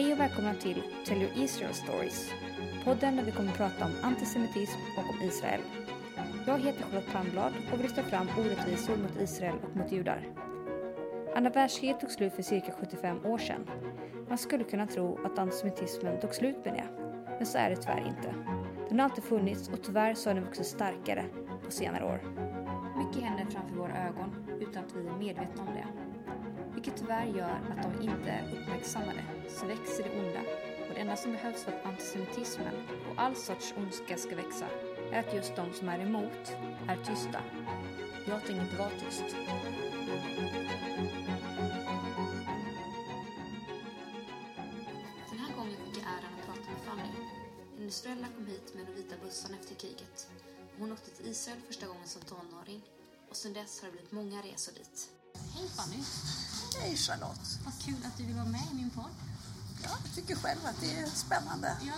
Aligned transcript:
Hej 0.00 0.12
och 0.12 0.20
välkomna 0.20 0.54
till 0.54 0.82
Tell 1.06 1.22
Your 1.22 1.32
Israel 1.36 1.74
Stories. 1.74 2.30
Podden 2.84 3.16
där 3.16 3.24
vi 3.24 3.32
kommer 3.32 3.50
att 3.50 3.56
prata 3.56 3.84
om 3.84 3.92
antisemitism 4.02 4.78
och 4.96 5.10
om 5.10 5.22
Israel. 5.22 5.60
Jag 6.46 6.58
heter 6.58 6.82
Charlotte 6.82 7.12
Palmblad 7.12 7.52
och 7.72 7.78
vill 7.78 7.82
lyfta 7.82 8.02
fram 8.02 8.28
orättvisor 8.38 8.96
mot 8.96 9.20
Israel 9.20 9.54
och 9.62 9.76
mot 9.76 9.92
judar. 9.92 10.28
Andra 11.36 11.50
världskriget 11.50 12.00
tog 12.00 12.10
slut 12.10 12.32
för 12.32 12.42
cirka 12.42 12.72
75 12.80 13.26
år 13.26 13.38
sedan. 13.38 13.70
Man 14.28 14.38
skulle 14.38 14.64
kunna 14.64 14.86
tro 14.86 15.18
att 15.24 15.38
antisemitismen 15.38 16.20
tog 16.20 16.34
slut 16.34 16.64
med 16.64 16.74
det, 16.74 16.84
men 17.36 17.46
så 17.46 17.58
är 17.58 17.70
det 17.70 17.76
tyvärr 17.76 18.06
inte. 18.08 18.34
Den 18.88 18.98
har 18.98 19.04
alltid 19.04 19.24
funnits 19.24 19.68
och 19.68 19.82
tyvärr 19.82 20.14
så 20.14 20.30
har 20.30 20.34
den 20.34 20.44
vuxit 20.44 20.66
starkare 20.66 21.24
på 21.64 21.70
senare 21.70 22.04
år. 22.04 22.20
Mycket 22.98 23.22
händer 23.22 23.46
framför 23.50 23.76
våra 23.76 24.08
ögon 24.08 24.58
utan 24.60 24.84
att 24.84 24.96
vi 24.96 25.06
är 25.06 25.18
medvetna 25.18 25.62
om 25.62 25.74
det. 25.74 25.99
Vilket 26.74 26.96
tyvärr 26.96 27.26
gör 27.26 27.60
att 27.70 27.82
de 27.82 28.02
inte 28.02 28.30
är 28.30 28.60
uppmärksammade 28.60 29.24
så 29.48 29.66
växer 29.66 30.04
det 30.04 30.10
onda. 30.10 30.40
Och 30.88 30.94
det 30.94 31.00
enda 31.00 31.16
som 31.16 31.32
behövs 31.32 31.64
för 31.64 31.72
att 31.72 31.86
antisemitismen 31.86 32.74
och 33.10 33.22
all 33.22 33.36
sorts 33.36 33.74
ondska 33.76 34.16
ska 34.16 34.36
växa 34.36 34.66
är 35.12 35.20
att 35.20 35.34
just 35.34 35.56
de 35.56 35.72
som 35.72 35.88
är 35.88 35.98
emot 35.98 36.52
är 36.88 36.96
tysta. 36.96 37.42
Jag 38.28 38.44
tänker 38.46 38.62
inte 38.62 38.76
vara 38.76 38.90
tyst. 38.90 39.24
Den 45.30 45.38
här 45.38 45.56
gången 45.56 45.76
fick 45.84 45.96
jag 45.96 46.04
äran 46.04 46.32
att 46.38 46.46
prata 46.46 46.70
med 46.70 46.80
Fanny. 46.80 47.08
Hennes 47.78 48.02
föräldrar 48.02 48.28
kom 48.36 48.46
hit 48.46 48.74
med 48.74 48.86
de 48.86 48.92
vita 48.92 49.14
bussarna 49.24 49.56
efter 49.60 49.74
kriget. 49.74 50.30
Hon 50.78 50.92
åkte 50.92 51.10
till 51.10 51.26
Israel 51.26 51.60
första 51.66 51.86
gången 51.86 52.06
som 52.06 52.22
tonåring 52.22 52.82
och 53.28 53.36
sedan 53.36 53.52
dess 53.52 53.80
har 53.80 53.88
det 53.88 53.92
blivit 53.92 54.12
många 54.12 54.42
resor 54.42 54.72
dit. 54.72 55.19
Hej 55.54 55.68
Fanny! 55.76 56.02
Hej 56.80 56.96
Charlotte. 56.96 57.58
Vad 57.64 57.74
kul 57.82 57.96
att 58.06 58.16
du 58.16 58.24
vill 58.24 58.34
vara 58.36 58.44
med 58.48 58.62
i 58.72 58.74
min 58.74 58.90
podd. 58.90 59.10
Ja, 59.82 59.88
jag 60.04 60.14
tycker 60.14 60.36
själv 60.36 60.60
att 60.66 60.80
det 60.80 60.98
är 60.98 61.06
spännande. 61.10 61.76
Ja, 61.86 61.94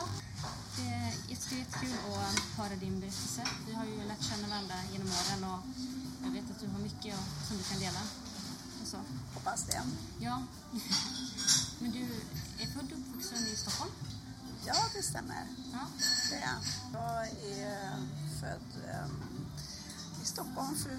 det 0.76 0.82
är 0.88 1.12
jätte- 1.28 1.56
jättekul 1.56 1.92
att 2.14 2.38
höra 2.58 2.76
din 2.76 3.00
berättelse. 3.00 3.44
Vi 3.66 3.72
har 3.74 3.84
ju 3.84 4.04
lärt 4.04 4.22
känna 4.22 4.48
varandra 4.48 4.74
genom 4.92 5.08
åren 5.08 5.44
och 5.52 5.60
jag 6.24 6.30
vet 6.32 6.50
att 6.50 6.60
du 6.60 6.66
har 6.68 6.78
mycket 6.78 7.16
som 7.48 7.56
du 7.56 7.62
kan 7.62 7.78
dela. 7.80 8.00
Och 8.82 8.88
så. 8.88 8.96
Hoppas 9.34 9.64
det. 9.66 9.82
Ja. 10.18 10.42
Men 11.78 11.90
du 11.90 12.02
är 12.58 12.66
född 12.66 12.92
och 12.92 12.98
uppvuxen 12.98 13.38
i 13.46 13.56
Stockholm? 13.56 13.90
Ja, 14.66 14.74
det 14.94 15.02
stämmer. 15.02 15.46
Ja. 15.72 15.86
Det 16.30 16.36
är 16.36 16.40
jag. 16.40 16.58
Jag 17.02 17.28
är 17.58 17.96
född 18.40 18.82
i 18.84 19.31
Stockholm 20.32 20.76
för 20.76 20.98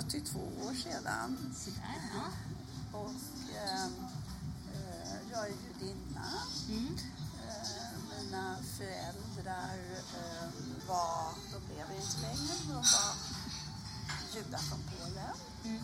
72 0.00 0.38
år 0.38 0.74
sedan. 0.74 1.54
Och 2.92 3.10
em, 3.10 3.94
eh, 4.74 5.16
jag 5.32 5.46
är 5.46 5.52
judinna. 5.52 6.26
Mm. 6.68 6.96
Eh, 7.48 8.22
Mina 8.22 8.56
föräldrar 8.78 9.76
eh, 10.16 10.48
var, 10.88 11.34
de 11.52 11.74
lever 11.74 11.94
inte 11.94 12.20
längre, 12.20 12.54
de 12.68 12.74
var 12.74 13.14
judar 14.34 14.58
från 14.58 14.80
Polen. 14.82 15.34
Mm. 15.64 15.82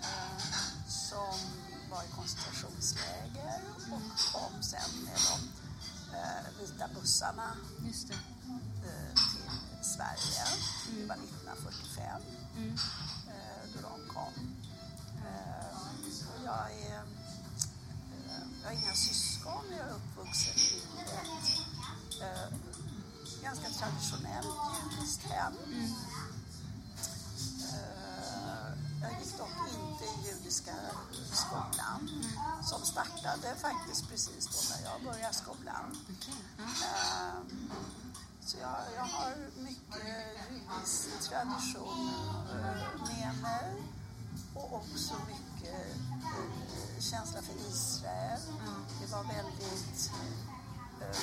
eh, 0.00 0.88
som 0.88 1.38
var 1.90 2.02
i 2.02 2.08
koncentrationsläger 2.16 3.60
och 3.90 4.32
kom 4.32 4.62
sen 4.62 5.04
med 5.04 5.18
de 5.28 5.38
eh, 6.16 6.60
vita 6.60 6.88
bussarna 7.00 7.56
Sverige. 9.94 10.44
Det 10.96 11.06
var 11.06 11.14
1945 11.16 12.22
Mm. 12.56 12.72
eh, 13.28 13.62
då 13.74 13.80
de 13.88 14.14
kom. 14.14 14.56
Eh, 15.26 15.66
jag, 16.44 16.70
är, 16.72 16.96
eh, 16.96 17.02
jag 18.62 18.68
har 18.68 18.72
inga 18.76 18.94
syskon, 18.94 19.64
jag 19.70 19.78
är 19.88 19.92
uppvuxen 19.92 20.54
i 20.56 20.82
ett 22.20 23.42
ganska 23.42 23.68
traditionellt 23.70 24.48
judiskt 24.92 25.22
hem. 25.22 25.54
Eh, 27.72 28.72
Jag 29.02 29.10
gick 29.20 29.38
dock 29.38 29.50
inte 29.74 30.04
i 30.04 30.28
judiska 30.32 30.74
skolan 31.32 32.10
som 32.64 32.82
startade 32.86 33.54
faktiskt 33.60 34.08
precis 34.08 34.46
då 34.46 34.74
när 34.76 34.90
jag 34.90 35.04
började 35.04 35.34
skolan. 35.34 35.96
Okej. 36.04 36.34
Ja. 36.58 37.32
Så 38.46 38.56
jag, 38.60 38.76
jag 38.96 39.02
har 39.02 39.32
mycket 39.62 40.04
judisk 40.50 41.28
tradition 41.28 42.10
eh, 42.50 43.00
med 43.08 43.42
mig 43.42 43.82
och 44.54 44.74
också 44.74 45.14
mycket 45.26 45.96
eh, 46.22 47.00
känsla 47.00 47.42
för 47.42 47.54
Israel. 47.70 48.40
Det 49.00 49.12
var 49.12 49.24
väldigt 49.24 50.10
eh, 51.00 51.16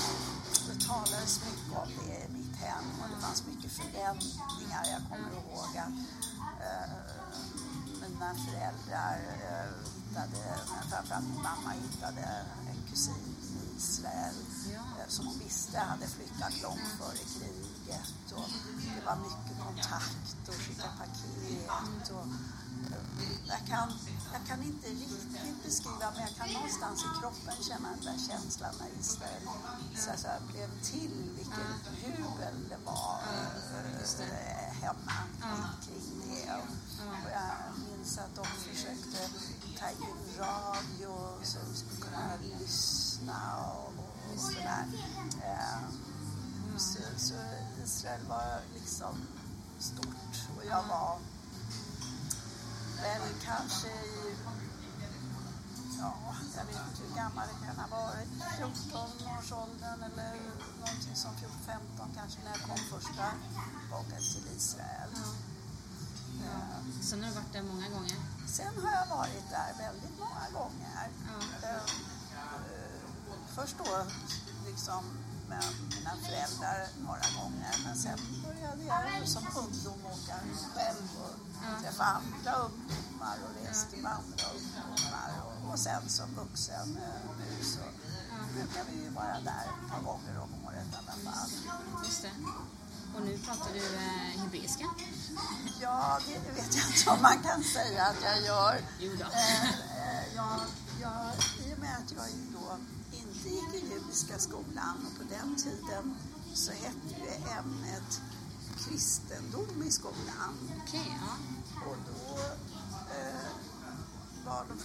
det 0.68 0.88
talades 0.88 1.42
mycket 1.46 1.78
om 1.78 1.90
det 2.08 2.26
i 2.26 2.30
mitt 2.34 2.56
hem 2.56 2.86
och 3.04 3.10
det 3.16 3.22
fanns 3.22 3.44
mycket 3.48 3.72
förväntningar. 3.72 4.84
Jag 4.92 5.02
kommer 5.10 5.32
ihåg 5.32 5.78
att 5.78 5.94
mina 8.02 8.36
föräldrar 8.36 9.20
hittade, 9.96 10.60
framförallt 10.90 11.28
min 11.28 11.42
mamma 11.44 11.72
hittade 11.72 12.46
en 12.70 12.90
kusin 12.90 13.33
Israel 13.84 14.36
Ja. 14.74 14.84
som 15.08 15.28
hon 15.28 15.40
visste 15.40 15.80
hade 15.80 16.08
flyttat 16.08 16.62
långt 16.62 16.90
före 17.00 17.24
kriget. 17.36 18.32
Och 18.36 18.50
det 18.96 19.06
var 19.06 19.16
mycket 19.16 19.56
kontakt 19.66 20.48
och 20.48 20.56
skicka 20.56 20.90
paket. 21.00 22.10
Och, 22.18 22.28
eh, 22.92 23.32
jag, 23.48 23.62
kan, 23.68 23.88
jag 24.34 24.42
kan 24.48 24.64
inte 24.64 24.88
riktigt 24.88 25.64
beskriva 25.66 26.12
men 26.14 26.22
jag 26.28 26.36
kan 26.38 26.54
någonstans 26.54 27.00
i 27.08 27.10
kroppen 27.20 27.58
känna 27.70 27.90
den 27.90 28.04
där 28.10 28.20
känslan 28.30 28.74
när 28.80 28.90
Israel 29.00 29.44
så 29.96 30.10
att 30.10 30.48
blev 30.52 30.70
till. 30.84 31.30
Vilken 31.38 31.70
jubel 32.06 32.56
det 32.70 32.80
var 32.86 33.20
eh, 34.20 34.74
hemma 34.82 35.70
kring 35.86 36.22
det. 36.26 36.54
Och 36.54 37.30
jag 37.32 37.56
minns 37.84 38.18
att 38.18 38.36
de 38.36 38.46
försökte 38.46 39.23
radio 40.40 41.14
så 41.44 41.58
vi 41.70 41.76
skulle 41.78 42.02
kunna 42.02 42.36
lyssna 42.60 43.58
och, 43.58 43.94
och 44.34 44.40
sådär. 44.40 44.86
Eh, 45.44 45.80
så, 46.78 47.00
så 47.18 47.34
Israel 47.84 48.22
var 48.30 48.60
liksom 48.74 49.16
stort 49.80 50.50
och 50.58 50.66
jag 50.66 50.84
var 50.84 51.18
väl 53.02 53.34
kanske 53.46 53.88
i, 53.88 54.36
ja, 56.00 56.14
jag 56.58 56.66
vet 56.66 56.76
inte 56.90 57.04
hur 57.08 57.16
gammal 57.16 57.48
det 57.48 57.66
kan 57.68 57.76
ha 57.80 57.88
varit, 57.98 58.30
14-årsåldern 58.60 60.04
eller 60.04 60.34
någonting 60.80 61.16
som 61.16 61.32
14-15 61.32 61.80
kanske 62.16 62.40
när 62.44 62.52
jag 62.52 62.62
kom 62.62 62.78
första 63.00 63.26
gången 63.92 64.22
till 64.34 64.58
Israel. 64.58 65.10
Eh, 66.44 67.02
Sen 67.02 67.24
har 67.24 67.30
du 67.30 67.36
varit 67.36 67.54
där 67.54 67.64
många 67.64 67.90
gånger. 67.90 68.18
Sen 68.48 68.74
har 68.84 68.92
jag 68.92 69.08
varit 69.18 69.50
där 69.50 69.74
väldigt 69.78 70.20
många 70.20 70.48
gånger. 70.54 71.08
Eh, 71.64 71.84
Först 73.56 73.76
då 73.78 74.06
liksom 74.66 75.04
med 75.50 75.64
mina 75.96 76.12
föräldrar 76.26 76.88
några 77.06 77.28
gånger 77.42 77.76
men 77.86 77.98
sen 77.98 78.20
började 78.44 78.84
jag 78.84 79.28
som 79.28 79.44
ungdom 79.56 80.06
åka 80.06 80.36
själv 80.76 81.10
och 81.24 81.82
träffa 81.82 82.04
andra 82.04 82.54
ungdomar 82.56 83.38
och 83.46 83.68
reste 83.68 83.98
med 83.98 84.12
andra 84.12 84.46
ungdomar. 84.58 85.30
Och, 85.46 85.72
och 85.72 85.80
sen 85.80 86.10
som 86.10 86.36
vuxen 86.36 86.98
eh, 86.98 87.30
nu 87.40 87.64
så 87.66 87.80
brukar 88.54 88.84
vi 88.92 89.04
ju 89.04 89.10
vara 89.10 89.40
där 89.44 89.64
ett 89.64 89.92
par 89.92 90.02
gånger 90.02 90.40
om 90.40 90.66
året 90.68 90.88
i 90.94 90.96
alla 90.96 91.32
fall. 91.32 91.50
Just 92.06 92.22
det. 92.22 92.32
Och 93.16 93.22
nu 93.26 93.38
pratar 93.38 93.74
du 93.74 93.96
eh, 93.96 94.42
hebreiska? 94.42 94.86
Ja, 95.82 96.20
det 96.28 96.52
vet 96.62 96.76
jag 96.76 96.88
inte 96.88 97.10
om 97.10 97.22
man 97.22 97.44
kan 97.44 97.64
säga 97.64 98.04
att 98.04 98.22
jag 98.24 98.42
gör. 98.46 98.82
Jo 99.00 99.12
då. 99.20 99.26
Eh, 99.26 99.64
eh, 99.64 100.36
jag, 100.36 100.60
jag, 101.02 101.26
I 101.68 101.74
och 101.74 101.80
med 101.80 101.98
att 101.98 102.12
jag 102.12 102.26
då 102.54 102.78
inte 103.12 103.50
gick 103.50 103.84
i 103.84 103.94
judiska 103.94 104.40
skolan 104.40 104.96
och 105.08 105.18
på 105.18 105.24
den 105.36 105.56
tiden 105.56 106.16
så 106.54 106.72
hette 106.72 107.08
ju 107.08 107.28
ämnet 107.60 108.22
kristendom 108.86 109.84
i 109.88 109.92
skolan. 109.92 110.54
Okej, 110.84 111.18
ja. 111.22 111.34
Och 111.88 111.98
då 112.08 112.38
eh, 113.20 113.73
var 114.46 114.66
de, 114.70 114.78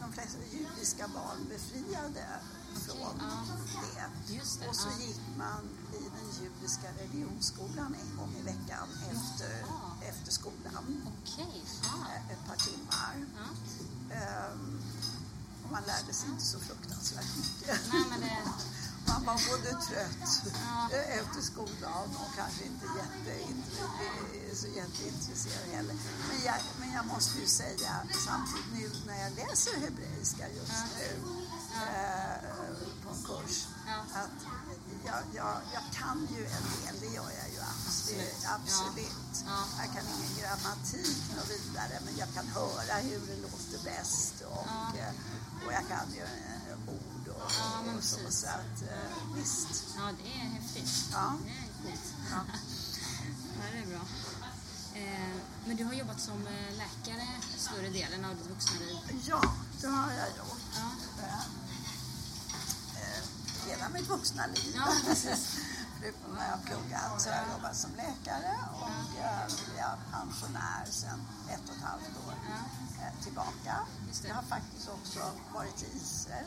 de 0.00 0.12
flesta 0.12 0.38
judiska 0.52 1.08
barn 1.08 1.38
befriade 1.48 2.26
från 2.74 3.18
det. 3.18 4.68
Och 4.68 4.76
så 4.76 4.88
gick 5.00 5.20
man 5.38 5.62
i 5.92 6.02
den 6.02 6.44
judiska 6.44 6.88
religionsskolan 6.98 7.94
en 8.02 8.16
gång 8.16 8.34
i 8.40 8.42
veckan 8.42 8.88
efter, 9.10 9.64
efter 10.08 10.32
skolan 10.32 11.02
eh, 11.38 12.32
ett 12.32 12.46
par 12.48 12.56
timmar. 12.56 13.14
Ehm, 14.10 14.80
och 15.64 15.70
man 15.72 15.82
lärde 15.86 16.12
sig 16.12 16.30
inte 16.30 16.44
så 16.44 16.58
fruktansvärt 16.58 17.36
mycket. 17.36 17.80
Nej, 18.20 18.44
Man 19.10 19.24
var 19.26 19.40
både 19.50 19.70
trött 19.70 20.54
Ja. 20.54 20.90
efter 21.20 21.40
skoldagen 21.42 22.10
och 22.22 22.30
kanske 22.36 22.64
inte 22.64 22.86
jätte, 22.98 23.34
så 24.56 24.66
jätteintresserad 24.66 25.66
heller. 25.74 25.94
Men 26.28 26.38
jag, 26.44 26.56
men 26.80 26.92
jag 26.92 27.06
måste 27.06 27.38
ju 27.40 27.46
säga 27.46 27.92
samtidigt 28.26 28.72
nu 28.74 28.90
när 29.06 29.18
jag 29.22 29.32
läser 29.36 29.72
hebreiska 29.80 30.48
just 30.48 30.84
nu 30.98 31.10
eh, 31.74 32.36
på 33.02 33.08
en 33.14 33.22
kurs. 33.22 33.66
Ja. 33.86 34.20
Att 34.20 34.38
jag, 35.04 35.20
jag, 35.34 35.56
jag 35.74 35.82
kan 35.92 36.28
ju 36.36 36.44
en 36.46 36.62
del, 36.84 36.94
det 37.00 37.06
gör 37.16 37.30
jag 37.42 37.48
ju 37.54 37.60
absolut. 37.72 38.44
Absolut. 38.56 38.56
absolut. 38.56 39.44
Ja. 39.46 39.58
Jag 39.82 39.88
kan 39.94 40.04
ingen 40.16 40.34
grammatik 40.40 41.16
och 41.42 41.50
vidare 41.50 42.00
men 42.04 42.16
jag 42.16 42.28
kan 42.34 42.46
höra 42.46 42.94
hur 43.08 43.20
det 43.26 43.36
låter 43.36 43.78
bäst 43.84 44.34
och, 44.40 44.66
Ja. 44.66 44.98
eh, 44.98 45.12
och 45.66 45.72
jag 45.72 45.88
kan 45.88 46.06
ju 46.14 46.26
Ja, 47.58 47.82
men 47.86 48.02
så. 48.02 48.16
precis. 48.16 48.40
Så 48.40 48.46
att 48.46 48.82
eh, 48.82 49.34
visst. 49.36 49.68
Ja, 49.96 50.10
det 50.22 50.30
är 50.30 50.44
häftigt. 50.44 50.90
Ja. 51.12 51.32
Det 51.44 51.88
är 51.88 51.92
coolt. 51.92 52.14
Ja. 52.30 52.40
Ja, 53.62 53.66
det 53.72 53.78
är 53.78 53.86
bra. 53.86 54.00
Eh, 54.94 55.36
men 55.66 55.76
du 55.76 55.84
har 55.84 55.92
jobbat 55.92 56.20
som 56.20 56.46
eh, 56.46 56.76
läkare 56.76 57.26
större 57.56 57.88
delen 57.88 58.24
av 58.24 58.36
ditt 58.36 58.46
vuxna 58.50 58.78
liv. 58.80 59.22
ja, 59.28 59.42
det 59.80 59.86
har 59.86 60.12
jag 60.12 60.28
gjort. 60.28 60.60
Ja. 60.74 60.90
Eh, 62.94 63.68
hela 63.68 63.88
mitt 63.88 64.08
vuxna 64.08 64.46
liv. 64.46 64.72
Ja, 64.76 64.94
precis. 65.06 65.58
Förutom 66.00 66.30
när 66.34 66.44
jag 66.48 66.56
har 66.56 66.62
pluggat 66.64 67.20
så 67.22 67.30
har 67.30 67.36
jag 67.36 67.48
jobbat 67.56 67.76
som 67.76 67.90
läkare 67.96 68.58
och 68.74 68.88
jag 69.76 69.84
är 69.90 69.98
pensionär 70.12 70.84
sedan 70.90 71.20
ett 71.48 71.68
och 71.68 71.76
ett 71.76 71.82
halvt 71.82 72.16
år 72.26 72.34
eh, 73.00 73.22
tillbaka. 73.24 73.74
Jag 74.28 74.34
har 74.34 74.42
faktiskt 74.42 74.88
också 74.88 75.20
varit 75.54 75.82
i 75.82 75.96
Israel 75.96 76.46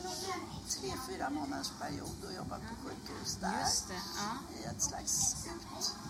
tre, 0.68 0.92
fyra 1.08 1.30
månaders 1.30 1.70
period 1.80 2.24
och 2.28 2.32
jobbat 2.34 2.60
på 2.60 2.74
sjukhus 2.88 3.36
där 3.40 3.66
i 4.60 4.64
ett 4.64 4.82
slags 4.82 5.36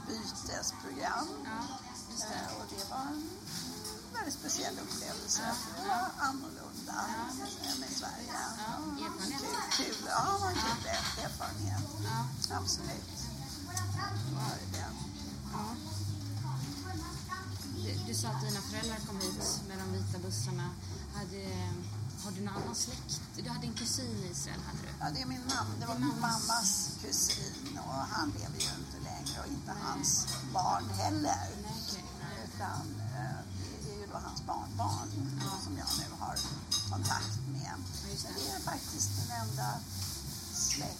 utbytesprogram. 0.08 1.28
Eh, 2.32 2.56
Och 2.58 2.66
det 2.70 2.90
var 2.90 3.00
en 3.00 3.30
väldigt 4.14 4.34
speciell 4.34 4.74
upplevelse. 4.78 5.42
Det 5.82 5.88
var 5.88 6.06
annorlunda 6.28 6.94
än 7.70 7.84
i 7.90 7.94
Sverige. 7.94 8.32
Kul, 8.98 9.86
kul. 9.86 10.06
Ja, 10.08 10.24
det 10.32 10.40
var 10.40 10.48
en 10.50 10.54
kul 10.54 10.88
erfarenhet. 11.24 11.82
Absolut. 12.50 13.13
Ja. 13.96 15.64
Du, 17.84 17.94
du 18.06 18.14
sa 18.14 18.28
att 18.28 18.40
dina 18.40 18.60
föräldrar 18.60 18.96
kom 19.06 19.20
hit 19.20 19.60
med 19.68 19.78
de 19.78 19.92
vita 19.92 20.18
bussarna. 20.18 20.68
Hade, 21.14 21.42
har 22.24 22.30
du 22.30 22.40
någon 22.40 22.56
annan 22.62 22.74
släkt? 22.74 23.20
Du 23.36 23.48
hade 23.48 23.66
en 23.66 23.74
kusin 23.74 24.16
i 24.24 24.30
Israel, 24.30 24.60
hade 24.66 24.78
du? 24.82 24.88
Ja, 25.00 25.06
det 25.14 25.20
är 25.22 25.26
min 25.26 25.40
mamma. 25.48 25.70
Det 25.80 25.86
var 25.86 25.98
min 25.98 26.20
mammas- 26.20 26.90
kusin 27.02 27.78
och 27.86 27.92
han 27.94 28.30
lever 28.30 28.58
ju 28.60 28.70
inte 28.82 28.98
längre 29.10 29.40
och 29.40 29.48
inte 29.52 29.72
hans 29.82 30.26
barn 30.52 30.84
heller. 30.98 31.48
Nej. 31.62 32.04
Nej. 32.20 32.48
Utan 32.54 32.80
eh, 33.14 33.38
det 33.84 33.92
är 33.94 33.98
ju 34.00 34.06
då 34.06 34.18
hans 34.18 34.42
barnbarn 34.46 35.08
som 35.64 35.78
jag 35.78 35.86
nu 35.98 36.04
har 36.18 36.36
kontakt 36.90 37.38
med. 37.52 37.72
just 38.10 38.22
det. 38.26 38.32
Det 38.36 38.50
är 38.56 38.60
faktiskt 38.60 39.10
den 39.28 39.36
enda 39.40 39.68
släkt 40.52 40.98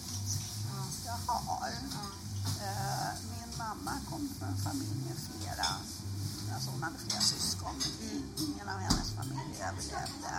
Ja. 0.73 0.83
jag 1.05 1.33
har. 1.33 1.69
Ja. 1.91 1.97
Eh, 2.45 3.11
min 3.31 3.57
mamma 3.57 3.91
kom 4.09 4.29
från 4.39 4.49
en 4.49 4.57
familj 4.57 4.95
med 5.07 5.17
flera, 5.27 5.67
alltså 6.53 6.71
hon 6.71 6.83
hade 6.83 6.97
flera 6.97 7.21
syskon. 7.21 7.75
men 7.79 8.23
Ingen 8.47 8.69
av 8.69 8.79
hennes 8.79 9.11
familj 9.11 9.55
överlevde. 9.69 10.35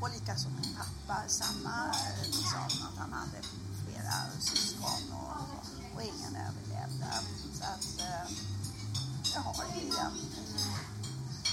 Och 0.00 0.10
likaså 0.10 0.48
min 0.48 0.76
pappa, 0.76 1.16
samma, 1.28 1.76
eh, 1.88 2.26
liksom, 2.26 2.86
att 2.86 2.98
han 2.98 3.12
hade 3.12 3.38
flera 3.82 4.14
syskon 4.40 5.02
och, 5.12 5.36
och 5.94 6.02
ingen 6.02 6.36
överlevde. 6.46 7.10
Så 7.58 7.64
att 7.64 8.00
eh, 8.00 8.26
jag 9.34 9.40
har 9.40 9.64
ju 9.74 9.88
en, 9.88 10.16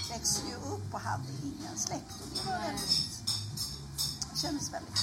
växte 0.10 0.42
ju 0.48 0.56
upp 0.56 0.94
och 0.94 1.00
hade 1.00 1.32
ingen 1.44 1.78
släkt 1.78 2.22
och 2.22 2.28
det 2.36 2.52
var 2.52 2.60
väldigt, 2.60 3.22
kändes 4.42 4.74
väldigt 4.74 5.00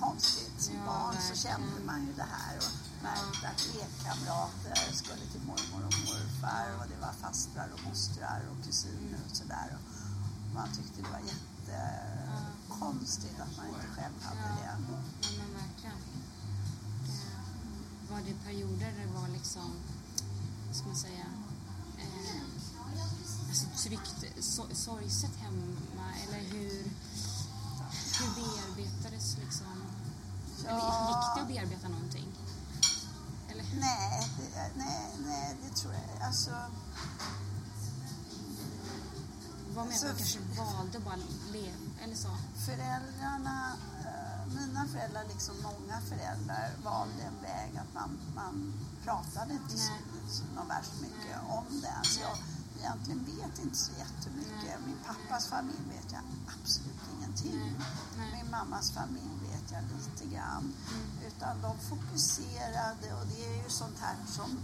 konstigt. 0.00 0.52
Som 0.58 0.74
barn 0.86 1.14
så 1.28 1.34
kände 1.42 1.80
man 1.86 2.06
ju 2.06 2.12
det 2.12 2.28
här 2.36 2.56
och 2.56 2.77
märkte 3.02 3.48
att 3.48 3.66
lekkamrater 3.74 4.92
skulle 4.92 5.26
till 5.32 5.40
mormor 5.50 5.82
och 5.86 5.94
morfar 6.08 6.66
och 6.78 6.86
det 6.92 6.98
var 7.06 7.12
fastrar 7.12 7.68
och 7.74 7.80
mostrar 7.88 8.40
och 8.50 8.64
kusiner 8.66 9.20
och 9.30 9.36
sådär. 9.36 9.76
Man 10.54 10.68
tyckte 10.76 11.02
det 11.02 11.08
var 11.10 11.20
jättekonstigt 11.32 13.40
att 13.40 13.56
man 13.56 13.66
inte 13.66 13.86
själv 13.96 14.14
hade 14.22 14.48
det. 14.60 14.66
Ja, 14.66 14.76
men 15.38 15.50
verkligen. 15.62 15.98
Det, 17.06 18.12
var 18.12 18.20
det 18.20 18.34
perioder 18.44 18.92
där 18.96 19.06
det 19.06 19.12
var 19.20 19.28
liksom, 19.28 19.70
vad 20.66 20.76
ska 20.76 20.86
man 20.86 20.96
säga, 20.96 21.26
eh, 21.98 22.42
alltså 23.48 23.66
tryggt, 23.88 24.24
so, 24.44 24.62
sorgset 24.72 25.36
hemma 25.36 26.06
eller 26.28 26.40
hur, 26.52 26.84
hur 28.18 28.30
bearbetades 28.36 29.36
liksom? 29.44 29.66
Eller 30.60 30.78
Ja. 30.78 31.08
gick 31.08 31.36
det 31.36 31.42
att 31.42 31.48
bearbeta 31.48 31.88
någonting? 31.88 32.28
Nej, 33.74 34.28
det, 34.38 34.70
nej, 34.76 35.06
nej, 35.26 35.56
det 35.62 35.76
tror 35.76 35.92
jag. 35.94 36.26
Alltså, 36.26 36.50
Var 39.74 39.84
med 39.84 39.96
Så- 39.98 40.06
att 40.06 40.12
man 40.12 40.18
kanske 40.18 40.40
valde 40.76 40.98
bara 41.00 41.16
leva, 41.52 41.76
eller 42.02 42.14
så? 42.16 42.28
föräldrarna, 42.66 43.72
eh, 44.04 44.54
mina 44.54 44.86
föräldrar 44.88 45.24
liksom 45.28 45.54
många 45.62 46.00
föräldrar 46.00 46.70
valde 46.84 47.22
en 47.22 47.42
väg 47.42 47.76
att 47.76 47.94
man, 47.94 48.18
man 48.34 48.72
pratade 49.04 49.52
inte 49.52 49.78
så, 49.78 49.92
Nej. 49.92 50.30
så 50.30 50.42
någon 50.54 50.68
värst 50.68 50.92
mycket 51.00 51.36
om 51.48 51.80
det. 51.80 52.08
Så 52.08 52.20
jag 52.20 52.36
egentligen 52.78 53.24
vet 53.24 53.58
inte 53.64 53.76
så 53.76 53.92
jättemycket. 53.98 54.74
Min 54.86 54.98
pappas 55.06 55.46
familj 55.48 55.84
vet 55.88 56.12
jag 56.12 56.22
absolut 56.62 57.00
ingenting. 57.18 57.60
Nej. 57.78 57.86
Nej. 58.18 58.42
Min 58.42 58.50
mammas 58.50 58.90
familj 58.90 59.37
jag 59.72 59.82
lite 59.82 60.34
grann. 60.34 60.74
Utan 61.26 61.62
de 61.62 61.78
fokuserade 61.78 63.06
och 63.20 63.26
det 63.26 63.44
är 63.44 63.62
ju 63.64 63.68
sånt 63.70 63.98
här 64.00 64.16
som 64.26 64.58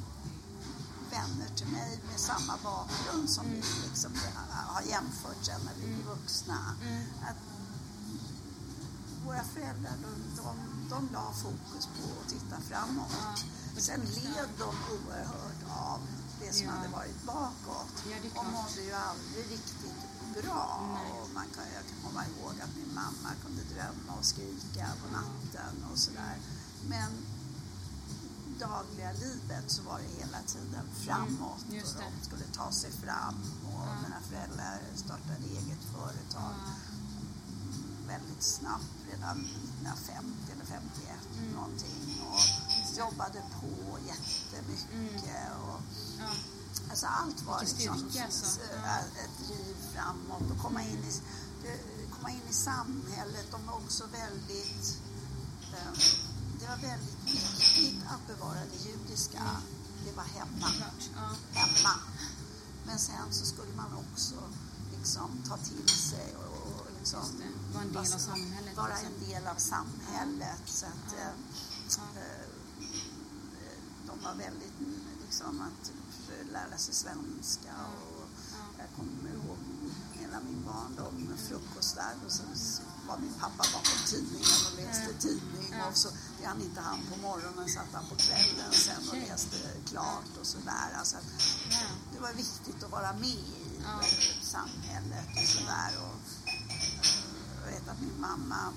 vänner 1.10 1.48
till 1.56 1.66
mig 1.66 2.00
med 2.10 2.20
samma 2.20 2.54
bakgrund 2.64 3.30
som 3.30 3.44
vi 3.50 3.62
liksom 3.88 4.12
har 4.50 4.82
jämfört 4.82 5.44
sen 5.44 5.60
när 5.64 5.74
vi 5.80 5.94
blev 5.94 6.06
vuxna. 6.06 6.58
Att 7.22 7.36
våra 9.26 9.44
föräldrar 9.44 9.92
de, 10.02 10.42
de, 10.42 10.56
de 10.90 11.08
la 11.12 11.32
fokus 11.32 11.86
på 11.96 12.20
att 12.22 12.28
titta 12.28 12.56
framåt. 12.60 13.44
Sen 13.76 14.00
led 14.00 14.48
de 14.58 14.68
oerhört 14.94 15.62
av 15.70 16.00
det 16.40 16.52
som 16.52 16.67
Ja. 16.67 16.72
hade 16.72 16.88
varit 16.88 17.22
bakåt 17.26 17.94
Ja, 18.10 18.40
och 18.40 18.46
mådde 18.46 18.82
ju 18.82 18.93
aldrig 18.93 19.50
riktigt 19.50 20.13
bra. 20.43 20.81
Nej. 20.94 21.12
Och 21.20 21.29
man 21.34 21.46
kan, 21.55 21.64
jag 21.76 21.84
kan 21.91 21.98
komma 22.06 22.22
ihåg 22.31 22.55
att 22.64 22.76
min 22.76 22.94
mamma 22.94 23.31
kunde 23.44 23.62
drömma 23.74 24.12
och 24.19 24.24
skrika 24.24 24.86
på 25.03 25.06
natten 25.19 25.74
och 25.93 25.98
sådär. 25.98 26.36
Men 26.88 27.10
dagliga 28.58 29.12
livet 29.12 29.64
så 29.70 29.82
var 29.82 29.98
det 29.98 30.10
hela 30.24 30.38
tiden 30.46 30.86
framåt 31.06 31.64
Mm, 31.70 31.82
och 31.82 31.94
de 32.03 32.24
skulle 32.26 32.44
ta 32.53 32.72
sig 32.72 32.91
fram 32.93 33.34
och 33.67 33.86
mina 34.03 34.20
föräldrar 34.31 34.79
startade 34.94 35.44
eget 35.58 35.82
företag 35.96 36.55
väldigt 38.06 38.43
snabbt, 38.43 38.91
redan 39.10 39.36
1950 39.41 40.53
eller 40.53 40.64
51 40.64 41.10
Mm. 41.38 41.53
någonting 41.53 42.22
och 42.31 42.41
jobbade 42.98 43.43
på 43.60 43.69
jättemycket 44.06 45.24
Ja. 45.26 45.54
Alltså 46.94 47.06
allt 47.06 47.43
var 47.43 47.60
liksom 47.60 47.98
styrka, 47.98 48.24
alltså. 48.24 48.60
äh, 48.60 48.98
ett 49.24 49.39
driv 49.46 49.77
framåt 49.94 50.51
och 50.51 50.58
komma 50.63 50.82
in 50.82 50.98
i, 51.05 51.20
eh, 51.69 52.10
komma 52.17 52.31
in 52.31 52.41
i 52.51 52.53
samhället. 52.53 53.46
De 53.51 53.67
var 53.67 53.74
också 53.74 54.05
väldigt... 54.06 54.98
eh, 55.72 55.93
Det 56.60 56.67
var 56.67 56.77
väldigt 56.77 57.24
viktigt 57.24 58.03
att 58.06 58.27
bevara 58.27 58.58
det 58.72 58.91
judiska. 58.91 59.43
Det 60.05 60.13
var 60.13 60.24
hemma. 60.24 60.69
Ja. 61.15 61.31
hemma. 61.53 61.94
Men 62.86 62.98
sen 62.98 63.27
så 63.31 63.46
skulle 63.46 63.74
man 63.77 63.93
också 64.05 64.34
liksom 64.98 65.43
ta 65.48 65.56
till 65.56 65.89
sig 65.89 66.36
och, 66.36 66.81
och 66.81 66.86
liksom. 66.98 67.20
Vara 67.74 67.82
en 67.84 67.93
del 67.93 67.98
av 68.15 68.19
samhället, 68.19 68.77
Vara 68.77 68.98
en 68.98 69.29
del 69.29 69.46
av 69.46 69.56
samhället. 69.56 70.63
Så 70.67 70.86
att, 70.86 71.13
eh, 71.19 71.29
eh, 72.17 72.48
de 74.06 74.24
var 74.24 74.34
väldigt 74.34 74.79
liksom 75.24 75.60
att 75.60 75.93
lära 76.55 76.79
sig 76.79 76.94
svenska 76.94 77.75
och 78.06 78.29
jag 78.79 78.89
kommer 78.96 79.31
ihåg 79.37 79.58
hela 80.13 80.39
min 80.41 80.63
barndom 80.69 81.15
med 81.29 81.39
frukostar 81.39 82.15
och 82.27 82.32
så 82.32 82.43
var 83.08 83.19
min 83.19 83.34
pappa 83.41 83.65
bakom 83.75 84.01
tidningen 84.13 84.58
och 84.67 84.75
läste 84.81 85.13
tidning 85.27 85.73
och 85.89 85.96
så 85.96 86.08
det 86.39 86.46
han 86.46 86.61
inte 86.63 86.81
han 86.81 87.01
på 87.11 87.17
morgonen 87.29 87.69
satt 87.69 87.93
han 87.93 88.05
på 88.11 88.17
kvällen 88.17 88.73
sen 88.73 89.08
och 89.11 89.17
läste 89.17 89.56
klart 89.91 90.32
och 90.41 90.46
sådär. 90.46 90.89
Alltså, 90.99 91.17
det 92.13 92.20
var 92.20 92.32
viktigt 92.32 92.84
att 92.84 92.91
vara 92.91 93.13
med 93.13 93.44
i 93.58 93.82
samhället 94.43 95.29
och 95.43 95.49
sådär. 95.56 95.93
Och, 96.05 96.19
eh, 96.49 97.25
jag 97.61 97.73
vet 97.73 97.89
att 97.89 98.01
min 98.01 98.20
mamma 98.20 98.73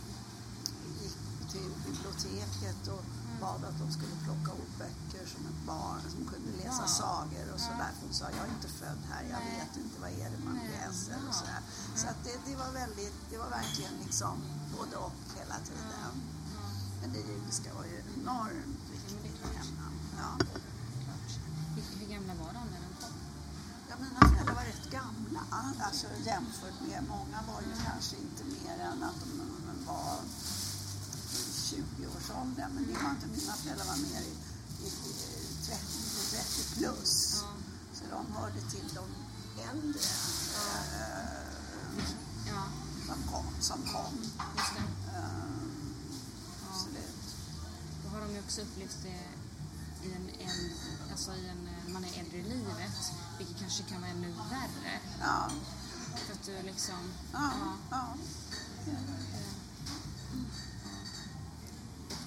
gick 1.02 1.18
till 1.52 1.72
biblioteket 1.86 2.88
och 2.88 3.04
bad 3.42 3.62
att 3.70 3.78
de 3.84 3.88
skulle 3.98 4.16
plocka 4.26 4.52
upp 4.62 4.74
böcker 4.84 5.24
som 5.34 5.42
ett 5.52 5.62
barn 5.74 6.02
som 6.14 6.22
kunde 6.32 6.52
läsa 6.64 6.84
Ja. 6.88 6.88
sagor 7.02 7.46
och 7.54 7.60
sådär. 7.68 7.92
Hon 8.02 8.14
sa, 8.14 8.26
jag 8.38 8.44
är 8.50 8.54
inte 8.58 8.68
född 8.82 9.02
här, 9.12 9.24
jag 9.34 9.42
vet 9.58 9.74
inte 9.84 9.96
vad 10.04 10.10
är 10.24 10.30
det 10.34 10.42
man 10.50 10.60
läser 10.78 11.18
och 11.30 11.36
sådär. 11.42 11.62
Så 11.96 12.06
att 12.12 12.20
det, 12.26 12.36
det 12.48 12.56
var 12.64 12.72
väldigt, 12.82 13.16
det 13.32 13.38
var 13.44 13.50
verkligen 13.60 13.96
liksom 14.06 14.34
både 14.78 14.96
och 15.08 15.18
hela 15.40 15.58
tiden. 15.68 16.14
Men 17.02 17.10
det 17.14 17.20
judiska 17.32 17.70
var 17.80 17.86
ju 17.92 17.98
enormt 18.16 18.84
viktigt 18.94 19.42
henne. 19.58 19.86
Ja. 20.22 20.32
Hur, 22.00 22.08
gamla 22.14 22.34
var 22.44 22.52
de 22.58 22.64
när 22.74 22.82
de 22.86 22.92
kom? 23.02 23.14
Ja, 23.90 23.96
mina 24.06 24.20
föräldrar 24.30 24.56
var 24.56 24.64
rätt 24.74 24.90
gamla. 24.92 25.42
Alltså 25.88 26.08
jämfört 26.26 26.80
med 26.90 27.04
många 27.10 27.40
var 27.52 27.62
ju 27.62 27.74
kanske 27.86 28.16
inte 28.16 28.44
mer 28.44 28.78
än 28.92 29.04
att 29.04 29.20
de 29.24 29.30
var 29.86 30.16
20-årsåldern. 31.78 32.72
Men 32.76 32.84
det 32.88 32.94
var 33.04 33.10
inte, 33.10 33.28
mina 33.28 33.54
föräldrar 33.54 33.86
var 33.86 33.98
mer 33.98 34.22
i, 34.22 34.34
i, 34.84 34.88
i 34.88 35.12
30, 35.66 35.78
30 36.32 36.76
plus. 36.78 37.42
Ja. 37.42 37.50
Så 37.94 38.04
de 38.12 38.34
hörde 38.34 38.62
till 38.62 38.88
de 39.00 39.06
äldre 39.70 40.00
eh, 40.64 42.04
Ja, 42.48 42.64
som 43.08 43.24
kom. 43.34 43.46
Som 43.60 43.78
kom. 43.94 44.14
just 44.58 44.74
det. 44.76 44.88
Eh, 45.18 45.24
Ja. 46.62 46.74
absolut. 46.74 47.26
Då 48.04 48.10
har 48.10 48.20
de 48.22 48.34
ju 48.34 48.40
också 48.40 48.62
upplevt 48.62 48.98
det 49.04 49.20
i 50.08 50.12
en, 50.14 50.30
en, 50.50 50.72
alltså 51.12 51.32
i 51.32 51.48
en, 51.50 51.70
när 51.86 51.94
man 51.94 52.04
är 52.06 52.20
äldre 52.20 52.38
i 52.38 52.44
livet, 52.44 53.12
vilket 53.38 53.60
kanske 53.60 53.84
kan 53.84 54.02
vara 54.02 54.12
ännu 54.12 54.32
värre. 54.32 55.00
Ja, 55.22 55.52
För 56.26 56.34
att 56.34 56.44
du 56.46 56.62
liksom... 56.62 57.00
ja, 57.34 57.52
ja. 57.92 58.16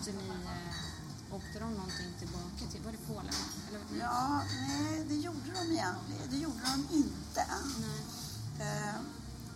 Åkte 0.00 0.12
ni... 0.12 0.28
Eh, 0.28 1.34
åkte 1.34 1.58
de 1.58 1.74
någonting 1.74 2.12
tillbaka 2.18 2.64
till... 2.70 2.82
Var 2.82 2.92
det 2.92 2.98
Polen? 3.06 3.34
Eller, 3.68 3.80
nej. 3.90 3.98
Ja, 3.98 4.42
nej, 4.68 5.04
det 5.08 5.14
gjorde 5.14 5.50
de 5.54 5.72
egentligen. 5.72 6.30
Det 6.30 6.36
gjorde 6.36 6.60
de 6.62 6.96
inte. 6.96 7.40
Eh, 8.60 9.00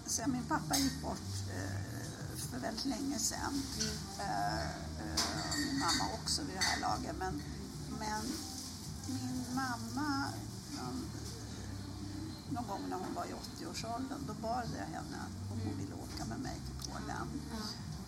sen 0.06 0.32
min 0.32 0.44
pappa 0.44 0.76
gick 0.76 1.02
bort 1.02 1.32
eh, 1.56 2.36
för 2.36 2.58
väldigt 2.58 2.84
länge 2.84 3.18
sedan. 3.18 3.62
Eh, 4.18 4.64
eh, 4.64 5.50
och 5.50 5.58
min 5.58 5.78
mamma 5.78 6.04
också 6.14 6.42
vid 6.42 6.56
det 6.56 6.64
här 6.64 6.80
laget. 6.80 7.16
Men, 7.18 7.42
men 7.98 8.22
min 9.06 9.44
mamma, 9.54 10.28
någon, 10.76 11.10
någon 12.50 12.66
gång 12.66 12.82
när 12.88 12.96
hon 12.96 13.14
var 13.14 13.24
i 13.24 13.32
80-årsåldern, 13.32 14.26
då 14.26 14.34
bad 14.34 14.68
jag 14.78 14.86
henne 14.86 15.20
om 15.52 15.60
hon 15.64 15.78
ville 15.78 15.94
åka 15.94 16.24
med 16.24 16.40
mig 16.40 16.60
till 16.66 16.90
Polen. 16.90 17.28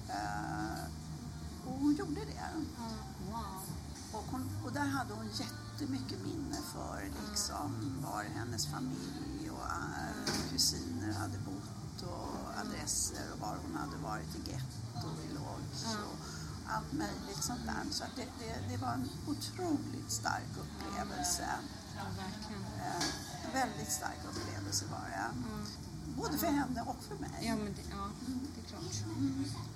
Ja. 0.09 0.17
Och 1.67 1.73
hon 1.81 1.95
gjorde 1.95 2.21
det. 2.25 2.43
Ja. 2.79 2.87
Wow. 3.31 3.63
Och, 4.13 4.25
hon, 4.31 4.51
och 4.65 4.73
där 4.73 4.87
hade 4.87 5.15
hon 5.15 5.29
jättemycket 5.29 6.19
minne 6.25 6.59
för 6.73 7.11
liksom, 7.29 7.73
var 8.05 8.23
hennes 8.23 8.67
familj 8.67 9.51
och 9.51 9.67
äh, 9.67 10.33
kusiner 10.51 11.13
hade 11.13 11.39
bott 11.39 12.03
och 12.03 12.61
adresser 12.61 13.25
och 13.33 13.41
var 13.41 13.57
hon 13.67 13.77
hade 13.77 13.97
varit 13.97 14.37
i 14.37 14.51
getto, 14.51 15.09
i 15.25 15.35
lodge 15.35 15.97
och 16.11 16.17
allt 16.69 16.93
möjligt 16.93 17.43
sånt 17.43 17.65
där. 17.67 17.85
Så 17.91 18.05
det, 18.17 18.27
det, 18.39 18.73
det 18.73 18.77
var 18.77 18.93
en 18.93 19.09
otroligt 19.27 20.11
stark 20.11 20.53
upplevelse. 20.63 21.49
Ja, 21.97 22.03
verkligen. 22.17 22.65
Eh, 22.87 23.53
väldigt 23.53 23.93
stark 23.93 24.21
upplevelse 24.31 24.85
var 24.91 25.05
det. 25.09 25.17
Ja. 25.17 25.29
Både 26.17 26.39
för 26.39 26.47
henne 26.47 26.83
och 26.83 26.97
för 27.09 27.15
mig. 27.15 27.31
Ja, 27.41 27.57
men 27.57 27.75
det, 27.75 27.83
ja, 27.91 28.11
det 28.55 28.61
är 28.61 28.65
klart. 28.65 28.83
Ja. 29.05 29.76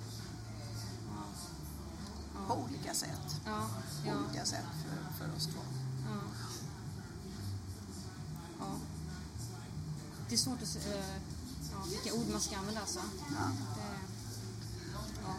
På 2.51 2.57
olika 2.57 2.93
sätt. 2.93 3.41
Ja. 3.45 3.69
Ja. 4.05 4.13
olika 4.15 4.45
sätt 4.45 4.65
för, 4.83 5.25
för 5.25 5.35
oss 5.35 5.45
två. 5.45 5.61
Ja. 6.05 6.21
ja. 8.59 8.75
Det 10.29 10.35
är 10.35 10.37
svårt 10.37 10.61
att 10.61 10.67
se, 10.67 10.79
eh, 10.79 11.05
ja, 11.71 11.83
vilka 11.89 12.13
ord 12.13 12.27
man 12.31 12.41
ska 12.41 12.57
använda 12.57 12.81
alltså. 12.81 12.99
Ja. 12.99 13.51
Det, 13.75 13.81
ja. 15.23 15.33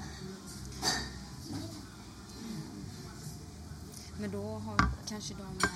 Men 4.20 4.30
då 4.30 4.58
har 4.58 4.90
kanske 5.06 5.34
de, 5.34 5.42
eh, 5.42 5.70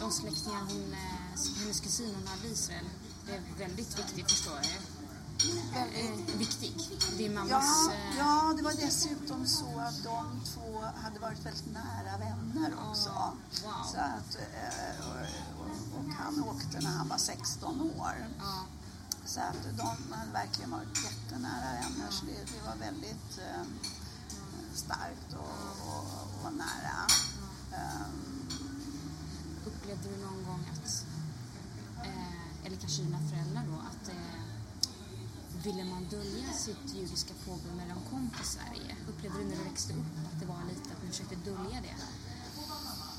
de 0.00 0.10
släktingar 0.12 0.60
hon, 0.60 0.92
eh, 0.92 1.58
hennes 1.60 1.80
kusin 1.80 2.14
hon 2.14 2.26
hade 2.26 2.48
i 2.48 2.52
Israel, 2.52 2.84
det 3.26 3.32
är 3.32 3.42
väldigt 3.58 3.98
viktigt 3.98 4.30
förstår 4.30 4.54
jag. 4.54 4.97
Eh, 5.42 6.38
viktig. 6.38 6.74
Det 7.18 7.26
är 7.26 7.30
mammas... 7.30 7.50
Ja, 7.50 7.92
eh, 7.92 8.18
ja, 8.18 8.54
det 8.56 8.62
var 8.62 8.72
dessutom 8.72 9.46
så 9.46 9.78
att 9.78 10.04
de 10.04 10.40
två 10.44 10.80
hade 11.02 11.18
varit 11.20 11.46
väldigt 11.46 11.72
nära 11.72 12.18
vänner 12.18 12.72
också. 12.90 13.10
Ah, 13.10 13.32
wow. 13.64 13.84
Så 13.92 13.98
att, 13.98 14.34
eh, 14.34 15.06
och, 15.08 15.16
och, 15.64 15.98
och 15.98 16.12
han 16.12 16.44
åkte 16.44 16.80
när 16.80 16.90
han 16.90 17.08
var 17.08 17.18
16 17.18 17.80
år. 17.80 18.14
ja, 18.38 18.64
Så 19.24 19.40
att 19.40 19.76
de 19.76 20.12
hade 20.14 20.32
verkligen 20.32 20.70
varit 20.70 21.04
jättenära 21.04 21.72
vänner. 21.72 22.10
Så 22.10 22.24
det, 22.24 22.32
det 22.32 22.66
var 22.66 22.76
väldigt 22.76 23.38
eh, 23.38 23.62
starkt 24.74 25.32
och, 25.32 25.88
och, 25.88 26.46
och 26.46 26.52
nära. 26.52 27.06
Ehm, 27.72 28.48
Upplevde 29.66 30.08
du 30.08 30.16
någon 30.24 30.44
gång 30.44 30.64
att, 30.72 31.04
eh, 32.06 32.66
eller 32.66 32.76
kanske 32.76 33.02
dina 33.02 33.18
föräldrar 33.18 33.64
då, 33.66 33.74
att 33.74 34.08
eh, 34.08 34.47
ville 35.64 35.84
man 35.84 36.04
dölja 36.10 36.52
sitt 36.52 36.94
judiska 36.94 37.34
påbrå 37.44 37.72
när 37.76 37.88
de 37.88 38.10
kom 38.10 38.30
till 38.36 38.46
Sverige? 38.46 38.96
Upplevde 39.08 39.38
du 39.38 39.44
när 39.44 39.56
du 39.56 39.64
växte 39.64 39.92
upp 39.92 40.12
att 40.32 40.40
det 40.40 40.46
var 40.46 40.62
lite 40.68 40.90
att 40.92 41.02
man 41.02 41.10
försökte 41.10 41.34
dölja 41.34 41.80
det? 41.82 41.96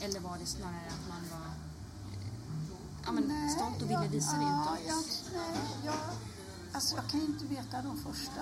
Eller 0.06 0.20
var 0.20 0.38
det 0.38 0.46
snarare 0.46 0.88
att 0.88 1.10
man 1.10 1.24
var 1.32 1.48
eh, 1.48 2.28
ja, 3.06 3.12
men, 3.12 3.24
nej, 3.24 3.50
stolt 3.50 3.82
och 3.82 3.90
ville 3.90 4.08
visa 4.08 4.38
det 4.38 4.44
utåt? 4.44 4.88
jag, 4.88 5.04
nej, 5.34 5.58
jag, 5.86 5.96
alltså 6.72 6.96
jag 6.96 7.08
kan 7.08 7.22
inte 7.22 7.46
veta 7.46 7.82
de 7.82 7.98
första 7.98 8.42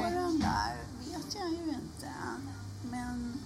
åren 0.00 0.38
där. 0.40 0.76
vet 0.98 1.34
jag 1.34 1.50
ju 1.50 1.68
inte. 1.68 2.12
Men 2.90 3.40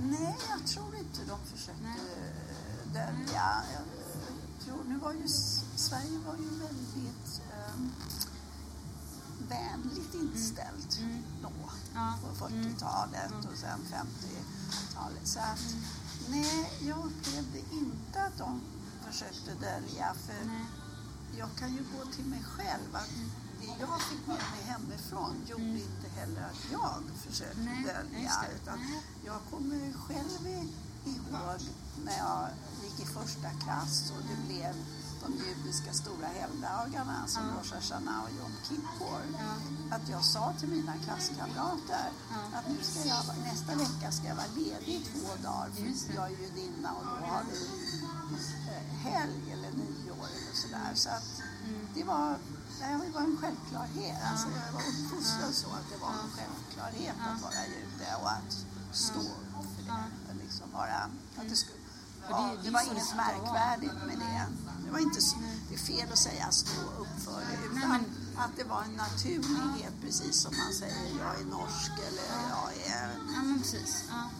nej, 0.00 0.36
jag 0.50 0.66
tror 0.66 0.96
inte 0.96 1.20
de 1.28 1.38
försökte 1.56 1.82
Nej. 1.82 1.96
dölja. 2.92 3.62
Jag 3.74 3.84
tror, 4.64 4.84
nu 4.84 4.98
var 4.98 5.12
ju, 5.12 5.28
Sverige 5.76 6.18
var 6.26 6.36
ju 6.36 6.48
väldigt 6.48 7.42
um, 7.74 7.92
vänligt 9.50 10.14
inställt 10.14 10.98
Mm. 10.98 11.22
då. 11.42 11.52
Ja. 11.94 12.14
På 12.22 12.44
40-talet 12.46 13.32
och 13.52 13.58
sen 13.58 13.80
50-talet. 13.92 15.26
Så 15.28 15.38
att, 15.38 15.64
nej, 16.28 16.72
jag 16.80 16.98
upplevde 16.98 17.58
inte 17.72 18.22
att 18.22 18.38
de 18.38 18.60
försökte 19.06 19.50
dölja. 19.54 20.14
För 20.26 20.44
Nej. 20.46 20.64
jag 21.38 21.48
kan 21.58 21.72
ju 21.72 21.82
gå 21.96 22.04
till 22.12 22.24
mig 22.24 22.42
själv. 22.56 22.96
Att 22.96 23.10
det 23.60 23.66
jag 23.80 24.02
fick 24.02 24.26
med 24.26 24.36
mig 24.52 24.62
hemifrån 24.64 25.34
gjorde 25.46 25.62
inte 25.88 26.08
heller 26.16 26.40
att 26.42 26.72
jag 26.72 27.02
försökte 27.26 27.60
Nej, 27.60 27.84
dölja. 27.84 28.32
Utan 28.62 28.78
Nej. 28.78 29.02
jag 29.24 29.40
kommer 29.50 29.92
själv 29.92 30.46
ihåg 31.04 31.60
när 32.04 32.18
jag 32.18 32.48
gick 32.82 33.00
i 33.00 33.06
första 33.12 33.50
klass 33.64 34.12
och 34.16 34.22
det 34.28 34.46
blev 34.54 34.74
de 35.22 35.32
judiska 35.44 35.92
stora 35.92 36.26
helgdagarna 36.26 37.26
som 37.26 37.42
Ja. 37.46 37.52
Rosh 37.60 37.74
Hashanah 37.74 38.24
och 38.24 38.30
Jom 38.38 38.52
Kippur. 38.68 39.22
Ja. 39.38 39.96
Att 39.96 40.08
jag 40.08 40.24
sa 40.24 40.52
till 40.58 40.68
mina 40.68 40.92
klasskamrater 41.04 42.06
Ja. 42.30 42.58
att 42.58 42.68
nu 42.68 42.78
ska 42.82 43.08
jag, 43.08 43.24
nästa 43.44 43.74
vecka 43.74 44.12
ska 44.12 44.26
jag 44.26 44.34
vara 44.36 44.46
ledig 44.56 44.88
i 44.94 45.04
två 45.04 45.28
dagar 45.42 45.70
för 46.06 46.14
jag 46.14 46.24
är 46.26 46.36
judinna 46.42 46.92
och 46.92 47.04
då 47.04 47.26
har 47.26 47.42
vi 47.50 47.60
eh, 48.68 49.12
helg 49.12 49.52
eller 49.52 49.70
nyår 49.70 50.26
eller 50.36 50.54
sådär. 50.54 50.92
Så 50.94 51.08
att 51.10 51.42
Mm. 51.64 51.86
det 51.94 52.04
var, 52.04 52.36
det 52.80 53.10
var 53.14 53.20
en 53.20 53.36
självklarhet. 53.40 54.18
Alltså 54.30 54.46
jag 54.66 54.72
var 54.72 54.80
uppfostrad 54.80 55.54
så 55.54 55.66
att 55.66 55.86
det 55.92 55.96
var 56.02 56.08
en 56.08 56.30
självklarhet 56.36 57.16
att 57.28 57.42
vara 57.42 57.66
jude 57.66 58.16
och 58.22 58.30
att 58.30 58.52
stå 58.92 59.20
för 59.76 59.82
det. 59.86 60.34
Liksom 60.42 60.66
vara, 60.72 60.96
att 61.38 61.48
det, 61.48 61.56
skulle, 61.56 61.78
det 62.28 62.34
är- 62.34 62.38
ja, 62.38 62.56
det 62.64 62.70
var 62.70 62.82
inget 62.92 63.16
märkvärdigt 63.16 63.94
med 64.06 64.18
det. 64.18 64.46
Det, 64.90 64.94
var 64.94 65.00
inte, 65.00 65.20
så- 65.22 65.36
det 65.68 65.74
är 65.74 65.78
fel 65.78 66.12
att 66.12 66.18
säga 66.18 66.50
stå 66.52 66.80
upp 67.02 67.14
för 67.24 67.40
det 67.40 67.76
utan 67.78 68.04
att 68.36 68.50
det 68.56 68.64
var 68.64 68.82
en 68.82 68.92
naturlighet 68.92 69.92
precis 70.02 70.36
som 70.42 70.52
man 70.56 70.72
säger 70.72 71.10
jag 71.18 71.40
är 71.40 71.44
norsk 71.44 71.92
eller 72.08 72.26
jag 72.48 72.68
är... 72.96 73.08
Ja, 73.34 73.42
men 73.42 73.58
precis. 73.62 74.04
Ja. 74.10 74.30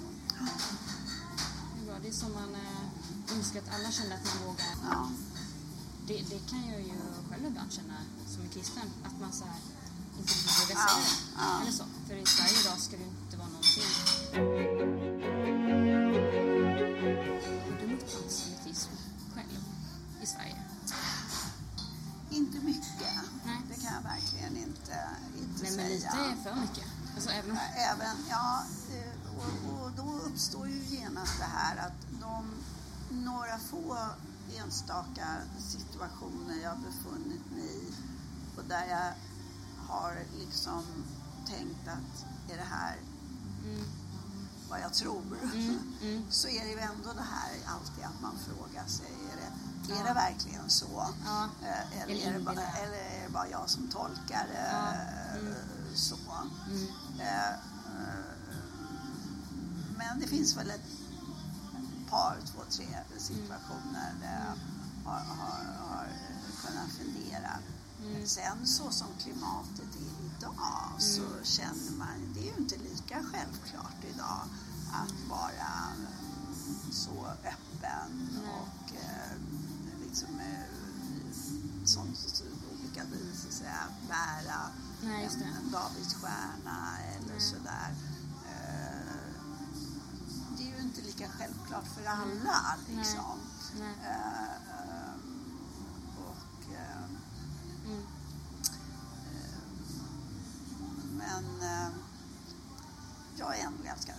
Det 2.02 2.09
är 2.09 2.12
som 2.12 2.33
man 2.33 2.54
eh, 2.54 3.37
önskar 3.37 3.61
att 3.61 3.75
alla 3.75 3.90
känner 3.92 4.14
att 4.16 4.25
man 4.25 4.47
vågar. 4.49 4.75
Ja, 4.90 5.11
Det, 6.07 6.14
det 6.30 6.40
kan 6.50 6.62
jag 6.73 6.80
ju 6.80 6.92
själv 7.30 7.47
ibland 7.47 7.73
känna 7.73 7.97
som 8.33 8.42
en 8.42 8.49
kristen, 8.49 8.83
att 9.07 9.21
man 9.21 9.33
så 9.33 9.45
här, 9.45 9.61
inte 10.19 10.33
vågar 10.61 10.75
Ja, 10.83 10.88
säga 10.88 11.04
det. 11.04 11.16
ja. 11.37 11.61
Eller 11.62 11.73
så. 11.73 11.85
För 12.09 12.14
i 12.14 12.26
Sverige 12.26 12.61
idag 12.61 12.78
så 46.40 46.49
är 46.49 46.64
det 46.64 46.70
ju 46.70 46.78
ändå 46.78 47.12
det 47.12 47.26
här 47.37 47.50
alltid 47.75 48.04
att 48.04 48.20
man 48.23 48.37
frågar 48.49 48.87
sig, 48.87 49.12
är 49.32 49.37
det, 49.37 50.00
är 50.00 50.04
det 50.04 50.14
verkligen 50.14 50.70
så? 50.70 51.00
Eh, 51.26 52.02
Eller, 52.02 52.14
Eller 52.14 52.26
är 52.28 52.38
det 52.38 52.44
bara, 52.44 52.52
eller 52.62 52.99
är 52.99 53.23
det 53.26 53.32
bara 53.32 53.49
jag 53.49 53.70
som 53.70 53.88
tolkar 53.88 54.47
eh, 54.54 55.38
Mm. 55.40 55.54
så? 55.94 56.16
Mm. 56.66 56.87
Eh, 57.20 57.54
Men 59.99 60.20
det 60.20 60.26
finns 60.26 60.56
väl 60.56 60.70
ett 60.70 60.87
par, 62.11 62.37
två, 62.52 62.61
tre 62.70 62.87
situationer 63.18 64.14
där 64.20 64.44
jag 65.04 65.11
har, 65.11 65.20
har, 65.20 65.64
har 65.88 66.09
kunnat 66.66 66.90
fundera. 66.99 67.59
Mm. 68.02 68.26
Sen 68.26 68.66
så 68.66 68.90
som 68.90 69.06
klimatet 69.23 69.90
är 69.97 70.25
idag 70.26 70.90
så 70.99 71.23
Mm. 71.23 71.44
känner 71.44 71.92
man, 71.99 72.32
det 72.35 72.40
är 72.40 72.44
ju 72.44 72.56
inte 72.59 72.76
lika 72.76 73.14
självklart 73.32 74.04
idag 74.14 74.40
att 74.92 75.28
vara 75.30 75.68
så 77.11 77.26
öppen 77.26 78.29
och 78.45 78.93
eh, 78.97 79.33
liksom 80.02 80.40
eh, 80.40 81.35
som 81.85 82.07
olika 82.73 83.05
vis 83.05 83.43
så 83.43 83.49
att 83.49 83.55
säga, 83.55 83.85
bära 84.09 84.61
Nej, 85.02 85.25
en, 85.25 85.43
en 85.43 85.71
Davidsstjärna 85.71 86.99
eller 87.17 87.29
Nej. 87.33 87.40
sådär. 87.40 87.95
Eh, 88.49 89.14
Det 90.59 90.62
är 90.62 90.76
ju 90.76 90.83
inte 90.83 91.00
lika 91.00 91.29
självklart 91.29 91.87
för 91.87 92.05
alla 92.07 92.76
liksom. 92.88 93.38
Nej. 93.79 93.95
Eh, 94.02 94.45
eh, 94.52 95.14
och, 96.19 96.75
eh, 96.75 97.05
Mm. 97.87 98.02
men 101.12 101.45
jag 103.37 103.59
är 103.59 103.64
ändå 103.67 103.83
ganska 103.85 104.12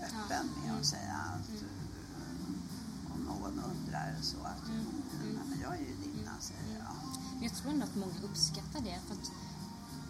öppen 0.00 0.46
med 0.56 0.64
Mm. 0.68 0.80
att 0.80 0.86
säga 0.86 1.14
att 1.14 1.50
eh, 1.62 3.14
om 3.14 3.20
någon 3.20 3.58
undrar 3.64 4.05
så 4.22 4.36
att 4.44 4.68
Mm. 4.68 4.80
Mm. 4.80 5.34
Nej, 5.34 5.44
men 5.48 5.60
jag 5.60 5.74
är 5.74 5.78
ju 5.80 5.96
din, 5.96 6.28
säger 6.40 6.60
Mm. 6.70 6.76
jag. 6.82 7.20
Men 7.34 7.42
jag 7.42 7.54
tror 7.54 7.70
ändå 7.72 7.84
att 7.84 7.94
många 7.96 8.14
uppskattar 8.22 8.80
det 8.80 9.00
för 9.06 9.14
att 9.14 9.30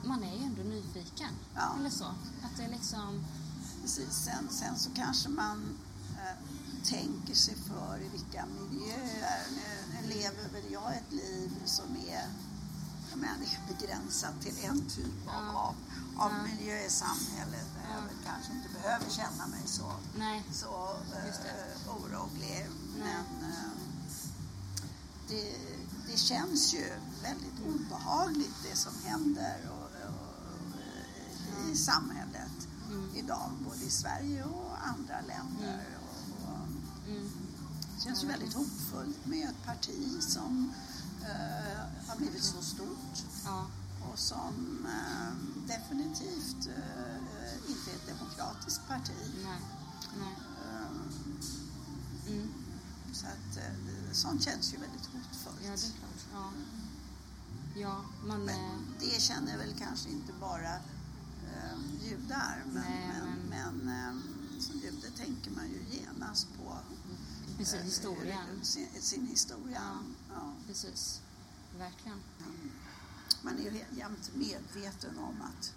man 0.06 0.22
är 0.24 0.36
ju 0.36 0.42
ändå 0.44 0.62
nyfiken. 0.62 1.30
Ja. 1.54 1.74
Eller 1.78 1.90
så. 1.90 2.04
Att 2.44 2.56
det 2.56 2.62
är 2.64 2.68
liksom... 2.68 3.24
Precis. 3.82 4.14
Sen, 4.14 4.48
sen 4.50 4.78
så 4.78 4.90
kanske 4.94 5.28
man 5.28 5.78
eh, 6.14 6.36
tänker 6.84 7.34
sig 7.34 7.54
för 7.54 8.00
i 8.02 8.08
vilka 8.08 8.44
miljöer. 8.46 9.46
Nu, 9.50 10.08
lever 10.08 10.48
väl 10.52 10.72
jag 10.72 10.96
ett 10.96 11.12
liv 11.12 11.50
som 11.64 11.96
är, 11.96 12.28
jag 13.10 13.24
är 13.24 13.74
begränsat 13.74 14.40
till 14.40 14.54
en 14.64 14.80
typ 14.88 15.26
av, 15.28 15.44
Ja. 15.44 15.50
av, 15.60 15.74
av 16.24 16.32
Ja. 16.32 16.42
miljö 16.42 16.86
i 16.86 16.90
samhället 16.90 17.66
där 17.74 17.88
jag 17.90 17.98
Ja. 18.02 18.06
väl 18.06 18.16
kanske 18.26 18.52
inte 18.52 18.68
behöver 18.82 19.10
känna 19.10 19.46
mig 19.46 19.62
så, 19.66 19.92
Nej. 20.18 20.44
så 20.52 20.96
eh, 21.14 21.96
orolig. 21.96 22.66
Nej. 22.98 23.14
Men 23.40 23.50
eh, 23.50 23.70
det, 25.28 25.56
det 26.12 26.16
känns 26.18 26.74
ju 26.74 26.92
väldigt 27.22 27.60
obehagligt 27.66 28.54
det 28.70 28.76
som 28.76 28.92
händer 29.04 29.56
och, 29.70 29.84
och, 30.08 30.78
eh, 31.64 31.70
i 31.72 31.76
samhället 31.76 32.50
Mm. 32.90 33.10
idag, 33.14 33.50
både 33.64 33.84
i 33.84 33.90
Sverige 33.90 34.44
och 34.44 34.86
andra 34.86 35.20
länder. 35.20 35.84
Och, 36.00 36.48
och 36.48 37.08
Mm. 37.08 37.30
det 37.96 38.02
känns 38.02 38.24
ju 38.24 38.28
väldigt 38.28 38.54
hotfullt 38.54 39.26
med 39.26 39.48
ett 39.48 39.64
parti 39.66 40.22
som 40.22 40.72
eh, 41.22 42.08
har 42.08 42.16
blivit 42.16 42.42
så 42.42 42.62
stort 42.62 43.24
Ja. 43.44 43.66
och 44.12 44.18
som 44.18 44.86
eh, 44.86 45.32
definitivt 45.66 46.66
eh, 46.66 47.70
inte 47.70 47.90
är 47.90 47.94
ett 47.94 48.06
demokratiskt 48.18 48.88
parti. 48.88 49.30
Nej. 49.44 49.60
Nej. 50.18 50.34
Eh, 50.64 50.86
Mm. 52.32 52.48
så 53.12 53.26
att 53.26 53.56
eh, 53.56 54.12
sånt 54.12 54.42
känns 54.44 54.74
ju 54.74 54.78
väldigt 54.78 55.05
hotfullt. 55.16 55.60
Ja, 55.64 55.70
det 55.70 55.86
är 55.86 55.98
klart. 55.98 56.26
Ja. 56.32 56.52
Ja, 57.80 58.04
man... 58.26 58.44
Men 58.44 58.48
eh, 58.48 58.78
det 59.00 59.20
känner 59.20 59.58
väl 59.58 59.74
kanske 59.78 60.08
inte 60.08 60.32
bara 60.40 60.74
eh, 60.74 61.78
judar, 62.02 62.62
men, 62.66 62.82
Nej, 62.82 63.22
men, 63.48 63.72
men 63.76 63.88
eh, 63.88 64.60
som 64.60 64.78
jude 64.78 65.10
tänker 65.16 65.50
man 65.50 65.68
ju 65.68 65.84
genast 65.90 66.46
på 66.58 66.78
Precis, 67.56 67.74
eh, 67.74 67.84
historien. 67.84 68.46
Sin, 68.62 68.88
sin 69.00 69.26
historia. 69.26 69.98
Ja. 70.30 70.52
Precis. 70.66 71.20
Verkligen. 71.78 72.20
Man 73.42 73.58
är 73.58 73.62
ju 73.62 73.70
helt 73.70 73.96
jämt 73.96 74.30
medveten 74.34 75.18
om 75.18 75.42
att 75.42 75.74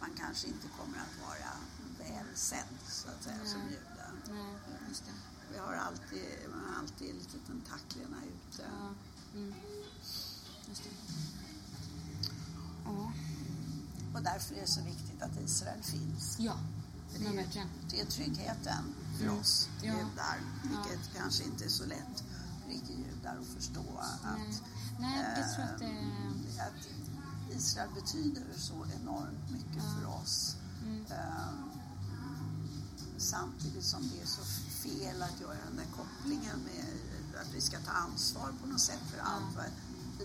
man 0.00 0.10
kanske 0.16 0.46
inte 0.46 0.68
kommer 0.78 0.98
att 0.98 1.28
vara 1.28 1.52
väl 1.98 2.26
sedd, 2.34 2.78
så 2.88 3.08
att 3.08 3.24
säga, 3.24 3.44
som 3.44 3.60
Nej. 3.60 3.70
jude. 3.70 4.10
Nej, 4.28 4.54
just 4.88 5.04
det. 5.04 5.31
Vi 5.52 5.58
har 5.58 5.72
alltid, 5.74 6.24
man 6.50 6.64
har 6.64 6.78
alltid 6.82 7.14
lite 7.14 7.38
tentaklerna 7.46 8.16
ute. 8.24 8.62
Ja. 8.80 8.88
Mm. 9.38 9.54
Just 10.68 10.82
det. 10.84 10.90
Ja. 12.84 13.12
Och 14.14 14.22
därför 14.22 14.54
är 14.54 14.60
det 14.60 14.66
så 14.66 14.80
viktigt 14.82 15.22
att 15.22 15.40
Israel 15.44 15.82
finns. 15.82 16.36
Ja, 16.38 16.56
Det 17.18 17.26
är, 17.26 17.32
verkligen. 17.36 17.68
det 17.90 18.00
är 18.00 18.06
tryggheten 18.06 18.84
för 19.18 19.24
Mm. 19.24 19.38
oss 19.38 19.68
Ja. 19.82 19.86
judar, 19.92 20.38
vilket 20.62 21.16
kanske 21.16 21.44
inte 21.44 21.64
är 21.64 21.68
så 21.68 21.86
lätt 21.86 22.24
för 22.64 22.72
icke-judar 22.72 23.36
att 23.40 23.46
förstå. 23.46 23.82
Nej. 24.24 24.32
Att, 24.32 24.62
Nej, 25.00 25.24
jag 25.36 25.54
tror 25.54 25.64
att 25.64 25.78
det... 25.78 25.84
eh, 25.86 26.66
att 26.66 26.88
Israel 27.56 27.88
betyder 27.94 28.44
så 28.56 28.86
enormt 29.00 29.50
mycket 29.50 29.76
Ja. 29.84 29.94
för 30.00 30.06
oss. 30.22 30.56
Mm. 30.82 31.04
Eh, 31.10 31.48
samtidigt 33.22 33.84
som 33.84 34.08
det 34.08 34.22
är 34.22 34.26
så 34.26 34.42
fel 34.82 35.22
att 35.22 35.40
göra 35.40 35.56
den 35.68 35.76
där 35.76 35.86
kopplingen 35.96 36.58
med 36.64 36.86
att 37.40 37.54
vi 37.54 37.60
ska 37.60 37.78
ta 37.78 37.90
ansvar 37.92 38.52
på 38.60 38.66
något 38.66 38.80
sätt 38.80 39.02
för 39.10 39.18
allt 39.18 39.56
vad 39.56 39.64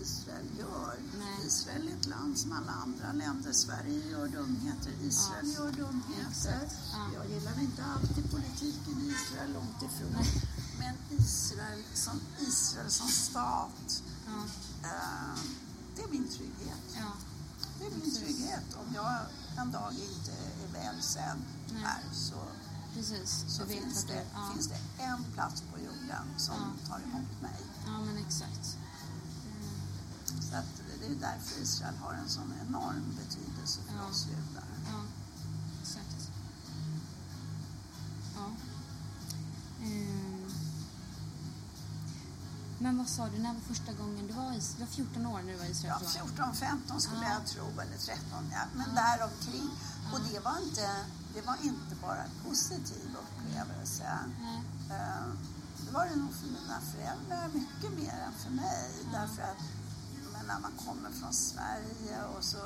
Israel 0.02 0.46
gör. 0.58 0.94
Nej. 1.18 1.46
Israel 1.46 1.88
är 1.88 1.92
ett 2.00 2.06
land 2.06 2.38
som 2.38 2.52
alla 2.52 2.72
andra 2.72 3.12
länder. 3.12 3.52
Sverige 3.52 4.10
gör 4.10 4.28
dumheter, 4.28 4.92
Israel 5.02 5.46
Ja. 5.56 5.64
gör 5.64 5.72
dumheter. 5.72 6.68
Ja. 6.92 7.10
Jag 7.14 7.30
gillar 7.30 7.60
inte 7.60 7.84
alltid 7.84 8.30
politiken 8.30 8.94
i 9.02 9.06
Israel, 9.16 9.52
långt 9.52 9.82
ifrån. 9.82 10.12
Nej. 10.12 10.42
Men 10.78 11.18
Israel 11.18 11.82
som, 11.94 12.20
Israel 12.40 12.90
som 12.90 13.08
stat, 13.08 14.02
Ja. 14.26 14.44
eh, 14.88 15.38
det 15.96 16.02
är 16.02 16.08
min 16.08 16.28
trygghet. 16.28 16.82
Det 17.78 17.86
är 17.86 17.90
min 17.90 18.00
Precis. 18.00 18.18
trygghet. 18.18 18.64
Om 18.86 18.94
jag 18.94 19.16
en 19.56 19.72
dag 19.72 19.92
inte 19.92 20.32
är 20.32 20.72
väl 20.72 21.02
sedd 21.02 21.38
här 21.82 22.02
så, 22.12 22.42
Precis. 22.94 23.44
så 23.48 23.64
vet 23.64 23.82
finns, 23.82 24.04
det, 24.04 24.24
Ja. 24.34 24.50
finns 24.54 24.66
det 24.66 24.78
en 25.02 25.24
plats 25.34 25.62
på 25.72 25.78
jorden 25.78 26.26
som 26.36 26.54
Ja. 26.54 26.88
tar 26.88 27.00
emot 27.00 27.42
mig. 27.42 27.56
ja, 27.86 27.98
men 28.04 28.16
exakt. 28.16 28.76
Så 30.50 30.56
att 30.56 30.82
det 31.00 31.06
är 31.06 31.14
därför 31.14 31.60
Israel 31.62 31.96
har 31.96 32.12
en 32.14 32.28
sån 32.28 32.52
enorm 32.68 33.04
betydelse 33.18 33.80
för 33.88 34.10
oss 34.10 34.26
judar. 34.26 34.67
Men 42.88 42.98
vad 42.98 43.08
sa 43.08 43.28
du, 43.28 43.38
när 43.38 43.52
var 43.54 43.60
första 43.60 43.92
gången 43.92 44.26
du 44.26 44.32
var 44.32 44.52
i 44.52 44.60
Du 44.76 44.80
var 44.84 44.86
14 44.86 45.26
år 45.26 45.38
när 45.42 45.52
du 45.52 45.58
var 45.58 45.64
i 45.64 45.70
Israel? 45.70 45.94
Ja, 46.02 46.08
tror 46.08 46.12
jag. 46.16 46.28
14, 46.28 46.54
15 46.54 47.00
skulle 47.00 47.22
Ja. 47.26 47.32
jag 47.32 47.46
tro, 47.46 47.64
eller 47.82 47.98
13, 47.98 48.50
ja, 48.52 48.62
men 48.74 48.86
Ja. 48.96 49.02
där 49.02 49.18
omkring. 49.28 49.70
Och 50.12 50.20
det 50.32 50.40
var, 50.40 50.56
inte, 50.66 50.86
det 51.34 51.40
var 51.46 51.56
inte 51.62 51.94
bara 52.02 52.22
en 52.24 52.30
positiv 52.44 53.16
upplevelse. 53.22 54.08
Nej. 54.40 54.62
Eh, 54.90 55.26
Det 55.86 55.90
var 55.94 56.04
det 56.06 56.16
nog 56.16 56.32
för 56.34 56.46
mina 56.46 56.80
föräldrar 56.92 57.48
mycket 57.54 57.90
mer 58.02 58.18
än 58.26 58.32
för 58.42 58.50
mig. 58.50 58.90
Ja. 59.04 59.18
Därför 59.18 59.42
att 59.42 59.60
men 60.32 60.46
när 60.46 60.60
man 60.60 60.72
kommer 60.86 61.10
från 61.10 61.32
Sverige 61.32 62.24
och 62.36 62.44
så 62.44 62.56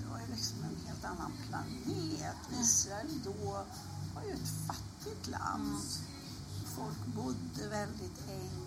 det 0.00 0.06
var 0.10 0.18
ju 0.20 0.26
liksom 0.26 0.58
en 0.64 0.86
helt 0.86 1.04
annan 1.04 1.32
planet. 1.48 2.36
Israel 2.60 3.20
då 3.24 3.64
var 4.14 4.22
ju 4.28 4.32
ett 4.32 4.50
fattigt 4.66 5.26
land. 5.26 5.78
Folk 6.76 7.06
bodde 7.14 7.68
väldigt 7.68 8.18
enkelt 8.28 8.64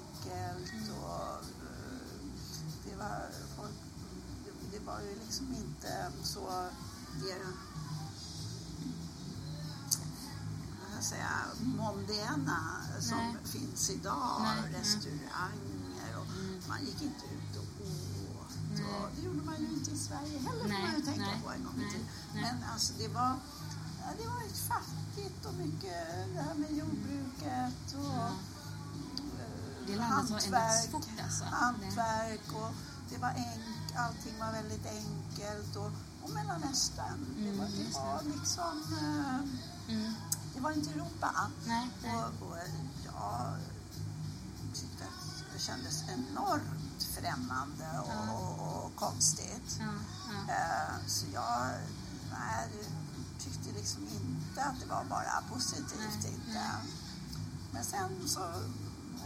Mm. 0.73 0.93
och 1.03 1.43
eh, 1.63 1.99
det 2.89 2.95
var, 2.95 3.29
folk, 3.57 3.73
det, 4.71 4.79
var 4.79 5.01
ju 5.01 5.15
liksom 5.23 5.47
inte 5.53 6.11
så 6.23 6.39
det, 7.21 7.35
vad 10.79 10.95
jag 10.95 11.03
säga, 11.03 11.29
mondäna 11.59 12.81
som 12.99 13.17
Nej. 13.17 13.35
finns 13.45 13.89
idag. 13.89 14.41
Nej. 14.41 14.73
Restauranger 14.79 16.17
och 16.17 16.25
Mm. 16.39 16.61
man 16.67 16.79
gick 16.85 17.01
inte 17.01 17.25
ut 17.25 17.57
och 17.57 17.63
åt. 17.81 18.79
Och 19.01 19.09
det 19.15 19.21
gjorde 19.21 19.45
man 19.45 19.55
ju 19.59 19.67
inte 19.67 19.91
i 19.91 19.97
Sverige 19.97 20.39
heller 20.39 20.61
får 20.63 20.69
man 20.69 20.95
ju 20.95 21.01
tänka 21.01 21.39
på 21.43 21.49
en 21.51 21.63
gång 21.63 21.75
i 21.87 21.91
tiden. 21.91 22.07
Men 22.33 22.63
alltså 22.73 22.93
det 22.97 23.07
var, 23.07 23.35
ja, 24.07 24.13
det 24.17 24.27
var 24.27 24.41
ett 24.49 24.57
fattigt 24.57 25.45
och 25.45 25.53
mycket 25.53 26.07
det 26.35 26.41
här 26.41 26.53
med 26.53 26.71
jordbruket 26.71 27.93
och 27.95 28.13
Ja. 28.15 28.27
eh, 28.27 29.87
Det 29.87 29.95
fort, 30.91 31.07
alltså. 31.23 31.43
hantverk 31.43 32.47
och 32.53 32.71
det 33.09 33.17
var 33.17 33.29
enk, 33.29 33.95
allting 33.95 34.39
var 34.39 34.51
väldigt 34.51 34.85
enkelt 34.85 35.75
och, 35.75 35.91
på 36.21 36.33
Mellanöstern. 36.33 37.25
Det, 37.37 37.51
var, 37.51 37.65
det 37.67 37.93
var 37.93 38.21
liksom... 38.37 38.83
Eh, 39.01 39.39
Mm. 39.89 40.13
det 40.55 40.59
var 40.61 40.71
inte 40.71 40.89
Europa. 40.91 41.31
Nej, 41.65 41.87
nej. 42.03 42.15
Och, 42.15 42.47
och 42.47 42.57
jag 43.05 43.53
tyckte 44.73 45.03
att 45.03 45.43
det 45.53 45.59
kändes 45.59 46.03
enormt 46.09 47.03
främmande 47.03 47.99
och, 48.03 48.09
Ja. 48.27 48.33
och, 48.33 48.85
och 48.85 48.95
konstigt. 48.95 49.77
Ja, 49.79 49.85
ja. 50.47 50.53
Eh, 50.53 51.07
Så 51.07 51.25
jag 51.33 51.71
nej, 52.31 52.67
tyckte 53.39 53.71
liksom 53.79 54.03
inte 54.03 54.63
att 54.63 54.79
det 54.79 54.85
var 54.85 55.03
bara 55.03 55.43
positivt. 55.53 56.25
Inte. 56.25 56.65
Men 57.71 57.83
sen 57.83 58.27
så 58.27 58.39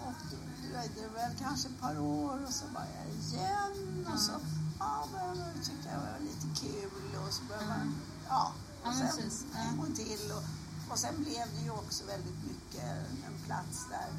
åkte, 0.08 0.36
dröjde 0.70 1.02
det 1.02 1.08
väl 1.08 1.32
kanske 1.40 1.68
ett 1.70 1.82
par 1.82 2.00
år 2.00 2.46
och 2.48 2.54
så 2.54 2.66
var 2.74 2.86
jag 2.98 3.08
igen 3.16 4.08
och 4.14 4.20
så 4.20 4.32
ja, 4.80 5.08
började 5.12 5.40
jag 5.56 5.66
tyckte 5.66 5.90
jag 5.90 6.00
var 6.00 6.20
lite 6.20 6.48
kul 6.62 7.16
och 7.28 7.34
så 7.34 7.44
började 7.44 7.66
Ja. 7.66 7.78
man, 7.78 7.96
ja, 8.30 8.54
och 8.84 8.96
sen 8.96 9.32
en 9.56 9.78
gång 9.78 9.94
till 9.96 10.32
och, 10.32 10.44
och 10.92 11.00
sen 11.00 11.16
blev 11.24 11.48
det 11.56 11.62
ju 11.64 11.72
också 11.72 12.06
väldigt 12.06 12.40
mycket 12.50 12.92
en 13.28 13.38
plats 13.46 13.86
där 13.90 14.10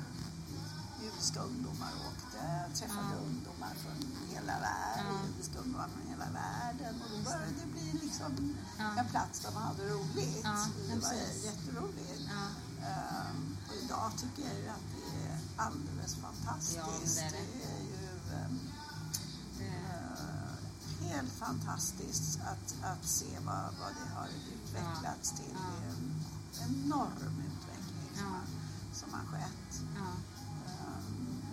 judiska 1.03 1.41
ungdomar 1.41 1.93
åkte. 2.09 2.39
Jag 2.67 2.75
träffade 2.79 3.15
ungdomar 3.27 3.75
från 3.83 3.99
hela 4.33 4.55
världen, 4.69 5.15
judiska 5.27 5.59
ungdomar 5.59 5.89
från 5.89 6.07
hela 6.13 6.29
världen 6.41 6.95
och 7.03 7.11
då 7.11 7.17
det. 7.17 7.25
började 7.25 7.61
det 7.65 7.72
bli 7.93 8.01
liksom 8.07 8.57
Ja. 8.79 8.99
en 8.99 9.09
plats 9.09 9.41
där 9.41 9.51
man 9.55 9.63
hade 9.63 9.89
roligt. 9.89 10.41
Ja, 10.45 10.67
det 10.89 10.95
var 10.95 11.11
precis. 11.11 11.45
jätteroligt. 11.45 12.21
Ja. 12.29 12.45
Ehm, 12.89 13.57
och 13.69 13.75
idag 13.85 14.11
tycker 14.19 14.43
jag 14.51 14.59
ju 14.61 14.69
att 14.69 14.87
det 14.95 15.29
är 15.29 15.39
alldeles 15.57 16.15
fantastiskt. 16.15 16.77
Ja, 16.77 16.87
det 17.05 17.21
är 17.21 17.31
det. 17.31 17.47
det 17.59 17.65
är 17.65 17.83
ju 17.83 18.09
ehm, 18.35 18.61
Det- 19.59 19.65
eh, 19.65 21.09
helt 21.09 21.33
fantastiskt 21.33 22.41
att, 22.41 22.75
att 22.83 23.05
se 23.07 23.39
vad, 23.45 23.65
vad 23.81 23.93
det 24.01 24.15
har 24.15 24.29
utvecklats 24.55 25.31
till. 25.31 25.55
Det 25.55 25.87
är 25.87 25.91
en 25.91 26.25
enorm 26.85 27.43
utveckling 27.49 28.11
som, 28.17 28.27
har, 28.27 28.43
som 28.95 29.13
har 29.13 29.25
skett. 29.39 29.83
Ehm, 29.97 30.23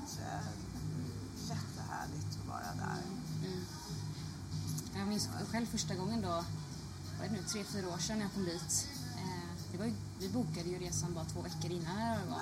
så 0.08 0.21
jättehärligt 1.47 2.38
att 2.41 2.47
vara 2.47 2.73
där. 2.75 3.02
Jag 4.95 5.08
minns 5.08 5.30
själv 5.52 5.65
första 5.65 5.95
gången 5.95 6.21
då, 6.21 6.28
vad 7.17 7.25
är 7.25 7.30
det 7.30 7.36
nu, 7.36 7.43
tre, 7.43 7.63
fyra 7.63 7.89
år 7.89 7.97
sedan 7.97 8.17
när 8.17 8.25
jag 8.25 8.34
kom 8.34 8.45
dit. 8.45 8.88
Eh, 9.17 9.54
det 9.71 9.78
var 9.78 9.86
ju, 9.86 9.93
vi 10.19 10.30
bokade 10.30 10.69
ju 10.69 10.80
resan 10.80 11.13
bara 11.13 11.25
två 11.25 11.41
veckor 11.41 11.71
innan 11.71 11.95
det 11.97 12.30
var. 12.30 12.38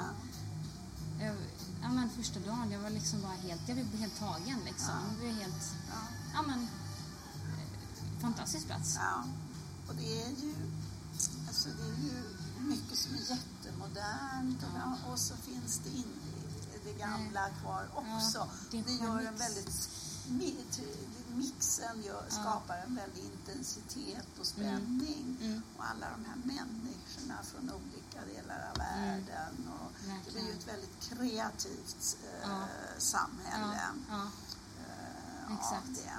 Ja. 1.19 1.25
Jag, 1.25 1.36
ja, 1.81 1.89
men 1.89 2.10
första 2.10 2.39
dagen, 2.39 2.71
jag 2.71 2.79
var 2.79 2.89
liksom 2.89 3.21
bara 3.21 3.31
helt, 3.33 3.62
jag 3.67 3.75
blev 3.77 3.99
helt 3.99 4.19
tagen 4.19 4.60
liksom. 4.65 4.95
Det 5.19 5.25
var 5.27 5.33
helt, 5.33 5.75
Ja. 6.33 6.41
men, 6.47 6.60
eh, 6.63 8.19
fantastisk 8.21 8.65
plats. 8.65 8.95
Ja, 8.95 9.23
och 9.88 9.95
det 9.95 10.21
är 10.23 10.29
ju, 10.29 10.55
alltså 11.47 11.69
det 11.69 11.83
är 11.83 12.13
ju 12.13 12.23
mycket 12.67 12.97
som 12.97 13.13
är 13.15 13.19
jättemodernt 13.19 14.63
och, 14.63 15.12
och 15.12 15.19
så 15.19 15.36
finns 15.36 15.79
det 15.83 15.89
in, 15.89 16.05
det 16.86 16.93
gamla 16.99 17.49
kvar 17.62 17.88
också. 17.93 18.38
Ja, 18.38 18.47
det 18.71 18.81
det 18.81 18.93
gör 18.93 19.19
en 19.19 19.38
väldigt, 19.38 19.89
mixen 21.35 22.03
gör, 22.03 22.23
Ja. 22.29 22.35
skapar 22.41 22.77
en 22.87 22.95
väldig 22.95 23.23
intensitet 23.23 24.27
och 24.39 24.45
spänning. 24.45 25.37
Mm. 25.41 25.61
Och 25.77 25.83
alla 25.85 26.07
de 26.09 26.25
här 26.25 26.35
människorna 26.43 27.43
från 27.43 27.71
olika 27.71 28.25
delar 28.25 28.69
av 28.71 28.77
världen. 28.77 29.67
Och 29.81 29.91
det 30.25 30.31
blir 30.31 30.43
ju 30.45 30.51
ett 30.53 30.67
väldigt 30.67 30.99
kreativt 31.09 32.17
eh, 32.23 32.49
Ja. 32.49 32.67
samhälle. 32.97 33.81
Ja, 34.09 34.23
eh, 34.79 35.53
Exakt. 35.55 35.87
Det. 35.95 36.11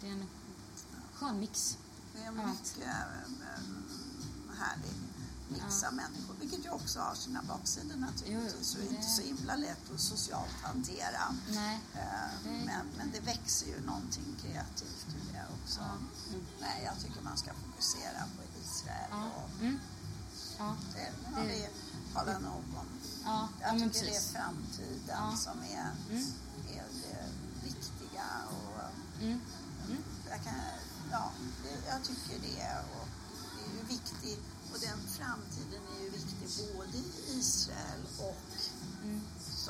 det 0.00 0.06
är 0.08 0.12
en 0.12 0.28
skön 1.14 1.40
mix. 1.40 1.78
Det 2.14 2.22
är 2.24 2.30
mycket 2.32 2.78
eh, 2.78 3.58
härlig 5.50 5.62
mix 5.64 5.82
Ja. 5.82 5.90
människor, 5.90 6.34
vilket 6.40 6.64
ju 6.64 6.70
också 6.70 7.00
har 7.00 7.14
sina 7.14 7.42
baksidor 7.42 7.96
naturligtvis. 7.96 8.74
Jo, 8.76 8.82
och 8.82 8.88
det- 8.88 8.96
inte 8.96 9.08
så 9.08 9.22
himla 9.22 9.56
lätt 9.56 9.90
att 9.94 10.00
socialt 10.00 10.56
hantera. 10.62 11.34
Nej. 11.48 11.80
Eh, 11.94 12.00
Det- 12.44 12.50
Men, 12.66 12.86
men 12.96 13.10
det 13.12 13.20
växer 13.20 13.66
ju 13.66 13.80
någonting 13.86 14.36
kreativt 14.42 15.06
ur 15.08 15.32
det 15.32 15.44
också. 15.62 15.80
Ja. 15.80 15.96
Mm. 16.28 16.46
Nej, 16.60 16.82
jag 16.84 16.98
tycker 17.04 17.22
man 17.22 17.36
ska 17.36 17.50
fokusera 17.54 18.20
på 18.36 18.42
Israel. 18.64 19.08
Ja. 19.10 19.24
Och 19.36 19.60
Mm. 19.60 19.78
Ja. 20.58 20.76
det, 20.94 21.12
nu 21.30 21.36
har 21.36 21.44
vi 21.44 21.68
talat 22.14 22.42
nog 22.42 22.52
om. 22.54 22.86
Ja, 23.24 23.48
ja, 23.60 23.66
Jag 23.68 23.92
tycker 23.92 24.06
det 24.06 24.16
är 24.16 24.20
framtiden 24.20 25.36
som 25.36 25.58
är, 25.62 25.90
Mm. 26.10 26.26
är 26.72 26.84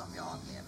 som 0.05 0.15
jag 0.15 0.64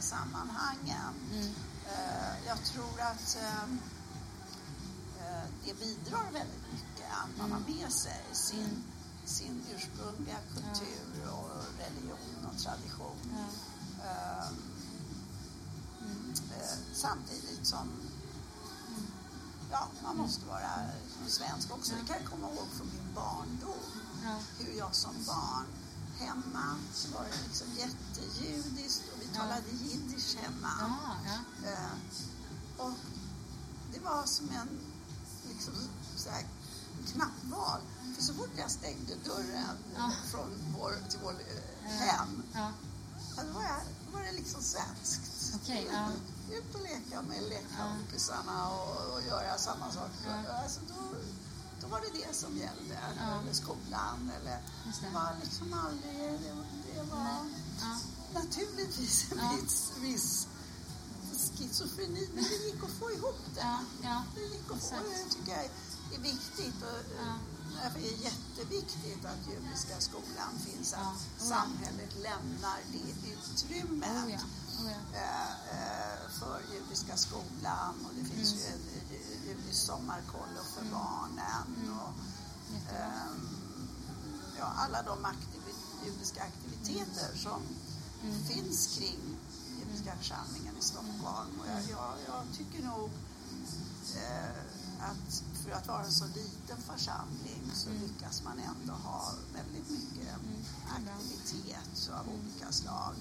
Mm. 0.00 0.02
säga, 0.02 0.18
sammanhangen. 0.20 1.14
Mm. 1.32 1.54
Eh, 1.88 2.46
jag 2.46 2.64
tror 2.64 3.00
att 3.00 3.36
eh, 3.42 3.62
eh, 5.20 5.44
det 5.64 5.74
bidrar 5.80 6.24
väldigt 6.32 6.72
mycket 6.72 7.06
att 7.10 7.38
man 7.38 7.52
har 7.52 7.60
med 7.60 7.92
sig 7.92 8.24
sin, 8.32 8.58
Mm. 8.64 8.82
sin 9.24 9.62
ursprungliga 9.76 10.36
kultur 10.54 11.28
och 11.32 11.50
religion 11.78 12.46
och 12.52 12.58
tradition. 12.62 13.16
Ja. 13.32 13.46
Eh, 14.04 14.48
Mm. 16.00 16.32
eh, 16.60 16.76
samtidigt 16.94 17.66
som 17.66 17.88
ja, 19.70 19.88
man 20.02 20.16
måste 20.16 20.46
vara 20.46 20.70
svensk 21.28 21.70
också. 21.72 21.92
Det 22.00 22.06
kan 22.06 22.16
jag 22.22 22.30
komma 22.30 22.46
ihåg 22.48 22.66
från 22.76 22.86
min 22.86 23.14
barndom. 23.14 24.00
Hur 24.58 24.78
jag 24.78 24.94
som 24.94 25.14
barn 25.26 25.66
hemma 26.20 26.76
så 26.94 27.08
var 27.14 27.24
det 27.24 27.42
liksom 27.48 27.66
jättejudiskt 27.76 29.02
och 29.12 29.20
vi 29.22 29.26
Ja. 29.34 29.40
talade 29.40 29.70
jiddisch 29.70 30.36
hemma. 30.36 30.70
Ja, 30.80 31.16
ja. 31.62 31.68
Eh, 31.70 32.86
och 32.86 32.92
det 33.94 34.00
var 34.00 34.24
som 34.26 34.48
en 34.50 34.68
liksom, 35.48 35.74
så 36.16 36.30
här, 36.30 36.44
knappval. 37.12 37.80
För 38.16 38.22
så 38.22 38.34
fort 38.34 38.50
jag 38.56 38.70
stängde 38.70 39.14
dörren 39.24 39.76
Ja. 39.96 40.10
från 40.30 40.50
vår, 40.78 40.92
till 41.10 41.18
vår 41.22 41.32
eh, 41.32 41.56
Ja. 41.84 41.88
hem, 42.04 42.42
Ja. 42.52 42.72
då, 43.36 43.52
var 43.52 43.62
jag, 43.62 43.80
då 44.06 44.16
var 44.18 44.24
det 44.24 44.32
liksom 44.32 44.62
svenskt. 44.62 45.54
Okej, 45.54 45.88
ja. 45.92 46.08
Ut 46.54 46.74
och 46.74 46.80
leka 46.82 47.22
med 47.22 47.42
lekkompisarna 47.42 48.68
och, 48.70 49.14
och 49.14 49.22
göra 49.22 49.58
samma 49.58 49.92
sak. 49.92 50.10
Alltså, 50.62 50.80
då 50.88 51.16
var 51.90 52.00
det 52.00 52.12
det 52.20 52.34
som 52.36 52.56
gällde. 52.56 52.98
Ja. 53.18 53.40
Eller 53.42 53.52
skolan. 53.52 54.30
Eller, 54.40 54.58
Just 54.86 55.00
det. 55.00 55.06
det 55.06 55.14
var 55.14 55.36
liksom 55.42 55.72
aldrig... 55.72 56.16
Det, 56.42 56.54
det 56.94 57.02
var 57.10 57.36
Ja. 57.80 57.98
naturligtvis 58.40 59.32
en 59.32 59.38
Ja. 59.38 59.56
viss, 59.62 59.92
viss 60.00 60.46
schizofreni, 61.56 62.28
men 62.34 62.44
det 62.44 62.56
gick 62.66 62.84
att 62.84 62.90
få 63.00 63.10
ihop 63.10 63.40
det. 63.54 63.60
Ja, 63.60 63.78
ja. 64.02 64.22
Det 64.34 64.40
gick 64.40 64.70
att 64.70 64.82
få 64.82 64.94
det 64.94 65.34
tycker 65.34 65.52
jag 65.52 65.64
är 65.64 66.20
viktigt. 66.22 66.82
Och, 66.82 67.02
Ja. 67.24 67.34
Är 67.84 67.90
det 67.94 68.00
jätteviktigt 68.00 69.24
att 69.24 69.52
judiska 69.52 70.00
skolan 70.00 70.52
finns, 70.66 70.92
att 70.92 71.00
Ja. 71.00 71.14
Ja. 71.40 71.44
samhället 71.46 72.12
lämnar 72.18 72.78
det 72.92 73.28
utrymmet 73.32 74.10
Oh 74.10 74.30
ja. 74.32 74.38
Oh 74.80 74.90
ja. 74.90 75.18
eh, 75.18 75.50
eh, 75.50 76.30
för 76.38 76.60
judiska 76.74 77.16
skolan 77.16 77.94
och 78.06 78.14
det 78.14 78.24
finns 78.24 78.52
ju 78.54 78.58
en 78.66 78.80
ju- 79.70 79.76
judisk 79.76 79.86
sommarkollo 79.86 80.62
för 80.74 80.84
barnen. 80.92 81.90
Och, 82.00 82.12
Jättebra. 82.74 83.04
ehm, 83.04 83.48
ja, 84.58 84.64
alla 84.64 85.02
de 85.02 85.24
aktivi- 85.24 86.06
judiska 86.06 86.42
aktiviteter 86.42 87.36
som 87.38 87.62
Mm. 88.22 88.44
finns 88.44 88.96
kring 88.98 89.18
judiska 89.78 90.16
församlingen 90.16 90.76
i 90.78 90.82
Stockholm. 90.82 91.60
Och 91.60 91.66
jag, 91.66 91.82
jag, 91.90 92.14
jag 92.26 92.44
tycker 92.56 92.82
nog 92.86 93.10
eh, 94.16 94.50
att 95.00 95.42
för 95.64 95.70
att 95.70 95.86
vara 95.88 96.04
en 96.04 96.12
så 96.12 96.24
liten 96.26 96.76
församling 96.86 97.70
så 97.74 97.88
Mm. 97.90 98.02
lyckas 98.02 98.42
man 98.44 98.58
ändå 98.58 98.92
ha 98.92 99.32
väldigt 99.54 99.90
mycket 99.90 100.34
aktivitet 100.96 102.10
av 102.12 102.26
olika 102.28 102.72
slag. 102.72 103.14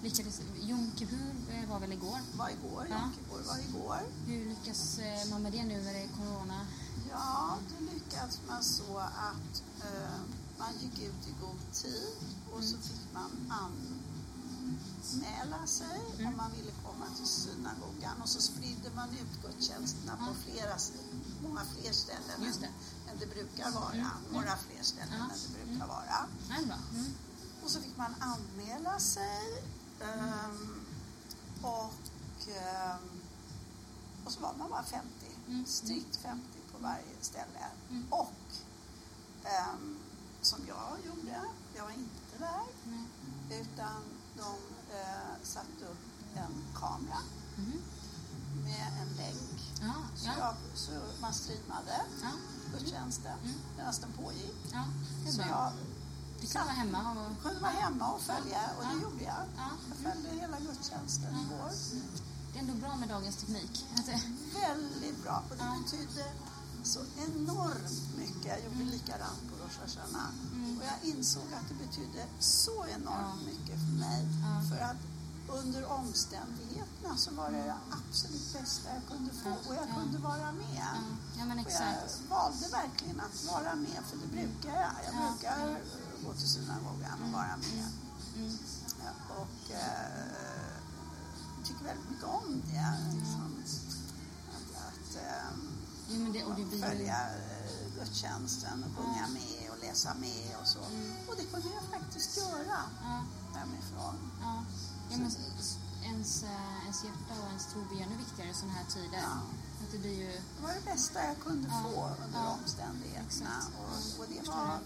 Mm. 0.00 0.04
lyckades... 0.04 0.40
Jom 0.60 0.92
Kippur 0.96 1.34
eh, 1.50 1.68
var 1.70 1.78
väl 1.80 1.92
igår? 1.92 2.18
var 2.38 2.50
igår, 2.50 2.86
Ja. 2.90 3.00
Jom 3.00 3.12
Kippur 3.14 3.42
var 3.46 3.58
igår. 3.58 4.00
Hur 4.26 4.44
lyckas 4.44 4.98
eh, 4.98 5.30
man 5.30 5.42
med 5.42 5.52
det 5.52 5.64
nu 5.64 5.82
när 5.82 5.92
det 5.92 6.02
är 6.02 6.08
corona? 6.08 6.66
Ja, 7.10 7.58
det 7.68 7.94
lyckades 7.94 8.40
man 8.48 8.62
så 8.62 8.98
att 8.98 9.62
eh, 9.84 10.18
man 10.58 10.72
gick 10.80 11.02
ut 11.02 11.28
i 11.28 11.34
god 11.40 11.72
tid 11.72 12.16
och 12.52 12.64
så 12.64 12.76
fick 12.76 13.12
man 13.14 13.30
anmäla 15.06 15.66
sig 15.66 16.00
om 16.18 16.36
man 16.36 16.50
ville 16.56 16.72
komma 16.84 17.06
till 17.16 17.26
synagogan 17.26 18.22
och 18.22 18.28
så 18.28 18.40
spridde 18.40 18.90
man 18.94 19.08
ut 19.10 19.42
gudstjänsterna 19.42 20.16
på 20.16 20.34
flera, 20.34 20.76
många 21.42 21.64
fler 21.64 21.92
ställen 21.92 22.42
Just 22.42 22.60
det. 22.60 22.70
än, 23.10 23.18
det 23.18 23.26
brukar 23.26 23.70
vara. 23.70 24.10
Några 24.32 24.56
fler 24.56 24.82
ställen 24.82 25.20
än 25.20 25.28
det 25.28 25.64
brukar 25.64 25.86
vara. 25.86 26.26
Mm. 26.58 27.14
Och 27.64 27.70
så 27.70 27.80
fick 27.80 27.96
man 27.96 28.14
anmäla 28.20 28.98
sig 28.98 29.64
ehm, 30.00 30.80
och, 31.62 32.48
ehm, 32.48 33.20
och 34.24 34.32
så 34.32 34.40
var 34.40 34.54
man 34.58 34.70
bara 34.70 34.82
50. 34.82 35.06
Mm. 35.48 35.66
Strikt 35.66 36.16
50 36.16 36.46
på 36.72 36.78
varje 36.82 37.04
ställe. 37.20 37.66
Mm. 37.90 38.06
Och 38.10 38.32
ehm, 39.44 39.96
som 40.42 40.58
jag 40.68 40.96
gjorde, 41.06 41.40
jag 41.76 41.82
var 41.84 41.90
inte 41.90 42.38
där, 42.38 42.62
Nej. 42.84 43.06
utan 43.60 44.02
de 44.36 44.54
eh, 44.96 45.42
satte 45.42 45.84
upp 45.90 45.98
en 46.34 46.64
kamera 46.80 47.18
Mhm. 47.56 47.80
med 48.64 48.92
en 49.02 49.16
länk. 49.16 49.72
Ja, 49.80 49.94
Så, 50.16 50.26
ja, 50.26 50.32
jag, 50.38 50.54
så 50.74 50.90
man 51.20 51.34
streamade 51.34 52.00
ja, 52.22 52.30
gudstjänsten 52.72 53.38
Mm. 53.44 53.54
medan 53.76 53.94
den 54.00 54.12
pågick. 54.12 54.56
ja, 54.72 54.84
det 55.24 55.28
är 55.28 55.32
Så 55.32 55.40
jag 55.40 55.72
Du 56.40 56.46
kan 56.46 56.64
vara 56.66 56.74
hemma 56.74 57.10
och... 57.10 57.42
kunde 57.42 57.60
vara 57.60 57.72
hemma 57.72 58.12
och 58.12 58.20
följa 58.20 58.60
och 58.78 58.84
det 58.84 59.02
gjorde 59.02 59.24
jag. 59.24 59.44
Ja. 59.56 59.68
Jag 59.88 60.12
följde 60.12 60.40
hela 60.40 60.58
gudstjänsten 60.60 61.34
igår. 61.46 61.70
Det 62.52 62.58
är 62.58 62.62
ändå 62.62 62.74
bra 62.74 62.96
med 62.96 63.08
dagens 63.08 63.36
teknik. 63.36 63.86
Väldigt 64.54 65.22
bra 65.22 65.42
och 65.50 65.56
det 65.56 65.82
betydde 65.82 66.24
så 66.84 67.00
enormt 67.16 68.16
mycket. 68.18 68.46
Jag 68.46 68.60
gjorde 68.64 68.84
likadant 68.90 69.40
på 69.48 69.54
Rosh 69.64 69.78
Hashanah. 69.80 70.30
Mm. 70.54 70.78
Och 70.78 70.84
jag 70.84 71.10
insåg 71.14 71.42
att 71.52 71.68
det 71.68 71.74
betydde 71.74 72.24
så 72.38 72.84
enormt 72.86 73.40
Ja. 73.40 73.46
mycket 73.52 73.78
för 73.86 73.98
mig. 74.06 74.26
Ja. 74.44 74.62
För 74.76 74.84
att 74.84 74.96
under 75.48 75.84
omständigheterna 75.92 77.16
så 77.16 77.30
var 77.34 77.50
det 77.50 77.62
det 77.62 77.74
absolut 77.90 78.52
bästa 78.52 78.88
jag 78.94 79.02
kunde 79.16 79.32
få 79.34 79.50
och 79.68 79.74
jag 79.74 79.86
Ja. 79.88 79.94
kunde 79.94 80.18
vara 80.18 80.52
med. 80.52 80.86
Ja, 81.38 81.44
men 81.44 81.50
Och 81.50 81.56
jag 81.58 81.66
exakt. 81.66 82.20
valde 82.30 82.68
verkligen 82.68 83.20
att 83.20 83.44
vara 83.52 83.74
med, 83.74 84.00
för 84.08 84.16
det 84.16 84.26
brukar 84.26 84.74
jag. 84.74 84.92
Jag 85.06 85.14
Ja. 85.14 85.28
brukar 85.30 85.80
gå 86.24 86.32
till 86.32 86.48
synagogan 86.48 87.22
och 87.26 87.32
vara 87.32 87.56
med. 87.56 87.88
Mm. 88.36 88.58
Ja, 89.04 89.10
och 89.36 89.74
eh, 89.74 90.76
tycker 91.64 91.84
väldigt 91.84 92.10
mycket 92.10 92.24
om 92.24 92.62
det. 92.66 92.92
Liksom, 93.16 93.62
att 94.54 94.82
att 94.88 95.16
ehm, 95.16 95.68
Jo, 96.10 96.18
men 96.22 96.32
det, 96.32 96.44
och 96.44 96.54
det 96.56 96.64
blir 96.64 96.82
följa 96.82 97.18
eh, 97.30 97.98
gudstjänsten 97.98 98.84
och 98.84 98.96
sjunga 99.04 99.26
med 99.28 99.70
och 99.70 99.78
läsa 99.84 100.14
med 100.14 100.50
och 100.62 100.68
så. 100.68 100.78
Mm. 100.84 101.12
Och 101.28 101.34
det 101.36 101.44
kunde 101.44 101.68
jag 101.74 102.00
faktiskt 102.00 102.36
göra 102.36 102.80
Ja, 103.02 103.24
hemifrån. 103.54 104.16
ja. 104.40 104.64
ja 105.10 105.16
men 105.18 105.32
ens, 106.04 106.42
eh, 106.42 106.84
ens 106.84 107.04
hjärta 107.04 107.32
och 107.42 107.48
ens 107.48 107.66
tro 107.66 107.84
blir 107.84 108.02
ännu 108.02 108.16
viktigare 108.16 108.50
i 108.50 108.54
sådana 108.54 108.72
här 108.74 108.84
tider. 108.84 109.22
Ja. 109.22 109.40
Att 109.82 109.92
det 109.92 109.98
blir 109.98 110.18
ju... 110.18 110.32
Det 110.56 110.62
var 110.62 110.74
det 110.74 110.84
bästa 110.84 111.24
jag 111.24 111.40
kunde 111.40 111.68
Ja. 111.68 111.82
få 111.82 112.24
under 112.24 112.38
Ja. 112.38 112.56
omständigheterna. 112.62 113.56
Och, 113.80 114.20
och 114.20 114.26
det 114.34 114.48
var 114.48 114.78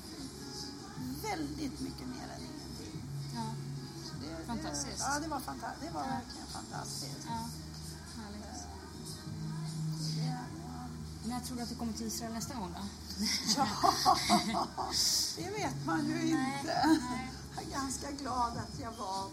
väldigt 1.22 1.80
mycket 1.80 2.06
mer 2.08 2.26
än 2.34 2.40
ingenting. 2.40 3.02
Ja, 3.34 3.44
det, 4.20 4.46
Fantastiskt. 4.46 4.98
Det, 4.98 5.04
ja, 5.14 5.20
det 5.20 5.28
var, 5.28 5.40
fanta- 5.40 5.76
det 5.80 5.90
var 5.90 6.00
Ja. 6.00 6.06
verkligen 6.08 6.46
fantastiskt. 6.46 7.24
ja. 7.26 7.48
Härligt. 8.22 8.64
Det, 11.22 11.28
När 11.28 11.40
tror 11.40 11.56
du 11.56 11.62
att 11.62 11.68
du 11.68 11.74
kommer 11.74 11.92
till 11.92 12.06
Israel 12.06 12.32
nästa 12.32 12.54
gång 12.54 12.74
då? 12.74 12.84
ja, 13.56 13.66
det 15.36 15.50
vet 15.50 15.86
man 15.86 16.06
ju 16.06 16.22
inte. 16.22 16.98
nej. 17.10 17.32
Jag 17.56 17.64
är 17.64 17.70
ganska 17.70 18.10
glad 18.10 18.56
att 18.56 18.80
jag 18.80 18.92
var 18.92 19.30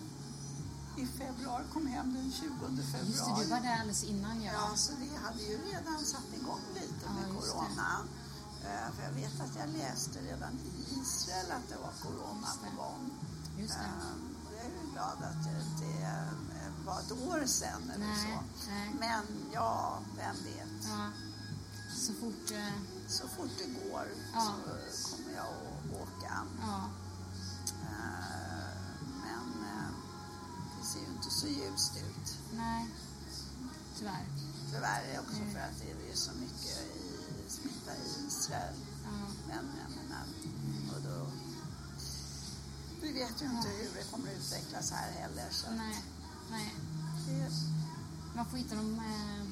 i 0.97 1.05
februari, 1.07 1.63
kom 1.73 1.87
hem 1.87 2.13
den 2.13 2.31
20 2.31 2.47
februari. 2.83 3.07
Just 3.07 3.25
det, 3.25 3.43
du 3.43 3.49
var 3.49 3.59
där 3.59 3.73
alldeles 3.79 4.03
innan 4.03 4.41
jag 4.43 4.53
Ja, 4.53 4.71
så 4.75 4.91
det 4.91 5.25
hade 5.27 5.43
ju 5.43 5.57
redan 5.57 6.05
satt 6.05 6.33
igång 6.41 6.59
lite 6.73 6.93
Ja, 7.05 7.11
med 7.13 7.35
just 7.35 7.53
det. 7.53 7.59
Eh, 8.67 8.91
För 8.95 9.03
jag 9.03 9.11
vet 9.11 9.39
att 9.41 9.55
jag 9.55 9.69
läste 9.69 10.19
redan 10.21 10.53
i 10.53 10.99
Israel 11.01 11.51
att 11.51 11.69
det 11.69 11.75
var 11.77 11.93
corona 12.03 12.47
på 12.63 12.81
gång. 12.81 13.09
Just 13.57 13.73
det. 13.73 13.79
Ehm, 13.79 14.35
och 14.45 14.53
Jag 14.53 14.65
är 14.65 14.91
glad 14.93 15.17
att 15.31 15.43
det 15.79 16.03
eh, 16.03 16.85
var 16.85 16.99
ett 16.99 17.11
år 17.11 17.45
sedan 17.45 17.91
eller 17.95 18.05
Nej, 18.07 18.17
så. 18.65 18.69
nej. 18.71 18.95
Men 18.99 19.23
ja, 19.53 19.99
vem 20.17 20.35
vet. 20.35 20.83
Ja. 20.87 21.09
Så 21.97 22.13
fort... 22.13 22.51
eh, 22.51 22.73
Så 23.07 23.27
fort 23.27 23.51
det 23.57 23.89
går 23.89 24.07
Ja. 24.33 24.53
så 24.91 25.15
kommer 25.15 25.35
jag 25.35 25.45
att 25.45 26.01
åka. 26.01 26.33
Ja. 26.61 26.89
Eh, 27.81 28.67
Men 29.23 29.63
eh, 29.63 29.89
det 30.79 30.85
ser 30.87 30.99
ju 30.99 31.05
inte 31.05 31.29
så 31.29 31.47
ljust 31.47 31.97
ut. 31.97 32.37
Nej. 32.57 32.87
Tyvärr. 33.97 34.25
Tyvärr 34.73 35.19
också 35.19 35.35
Mm. 35.41 35.53
för 35.53 35.59
att 35.59 35.79
det 35.81 36.11
är 36.11 36.15
så 36.15 36.31
mycket 36.31 36.77
smitta 37.61 37.91
i 37.95 38.27
Israel. 38.27 38.73
Ja. 39.03 39.09
Men 39.47 39.57
jag 39.57 39.91
menar, 40.03 40.23
och 40.95 41.01
då, 41.01 41.27
vi 43.01 43.13
vet 43.13 43.41
ju 43.41 43.45
inte 43.45 43.67
hur 43.69 43.89
det 43.97 44.11
kommer 44.11 44.27
att 44.31 44.37
utvecklas 44.37 44.91
här 44.91 45.11
heller. 45.11 45.47
Så 45.51 45.71
Nej. 45.71 46.03
Nej. 46.51 46.75
det, 47.27 47.51
Man 48.35 48.45
får 48.45 48.57
hitta 48.57 48.75
de 48.75 48.95
eh, 48.99 49.47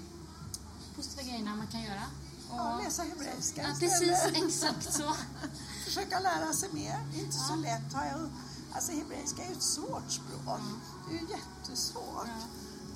positiva 0.96 1.24
grejerna 1.24 1.56
man 1.56 1.68
kan 1.68 1.82
göra. 1.82 2.04
Och, 2.50 2.58
ja, 2.58 2.82
läsa 2.84 3.04
hebreiska 3.04 3.62
Ja, 3.62 3.76
precis. 3.80 4.26
Exakt 4.46 4.94
så. 4.94 5.14
Försöka 5.86 6.20
lära 6.20 6.54
sig 6.54 6.70
mer. 6.74 7.00
Inte 7.16 7.32
så 7.38 7.54
Ja. 7.54 7.56
lätt. 7.56 7.94
Har 7.94 8.06
jag, 8.06 8.30
alltså 8.74 8.92
hebreiska 8.92 9.44
är 9.44 9.48
ju 9.48 9.54
ett 9.54 9.64
svårt 9.64 10.12
språk. 10.12 10.60
Mm. 10.60 10.80
Det 11.10 11.16
är 11.18 11.22
ju 11.22 11.28
jättesvårt. 11.30 12.28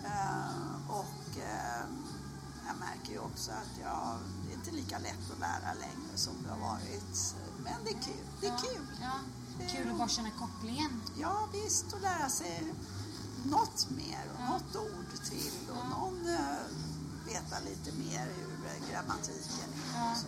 Eh, 0.06 0.90
och 0.90 1.38
eh, 1.38 1.84
jag 2.68 2.78
märker 2.80 3.12
ju 3.12 3.20
också 3.20 3.52
att 3.52 3.80
jag, 3.82 4.18
det 4.48 4.49
är 4.49 4.49
inte 4.70 4.82
lika 4.82 5.00
lätt 5.00 5.32
att 5.34 5.40
lära 5.40 5.74
längre 5.74 6.16
som 6.16 6.34
det 6.44 6.50
har 6.50 6.60
varit. 6.60 7.36
Men 7.64 7.74
det 7.86 7.90
är 7.90 8.02
kul. 8.02 8.26
Det 8.42 8.48
är 8.48 8.58
kul. 8.58 8.88
Ja. 9.02 9.20
Kul 9.72 9.92
att 9.92 9.98
bara 9.98 10.08
känna 10.08 10.32
kopplingen. 10.32 11.02
Ja, 11.20 11.48
visst. 11.54 11.94
Och 11.94 12.02
lära 12.02 12.30
sig 12.30 12.74
något 13.44 13.90
mer 13.90 14.24
och 14.34 14.42
Ja. 14.42 14.50
något 14.50 14.76
ord 14.76 15.24
till 15.30 15.70
och 15.72 15.78
Ja. 15.78 15.90
någon 15.90 16.28
uh, 16.28 16.38
veta 17.26 17.60
lite 17.60 17.92
mer 17.98 18.26
hur 18.38 18.66
eh, 18.66 18.92
grammatiken 18.92 19.70
är 19.96 20.12
och 20.12 20.18
så. 20.18 20.28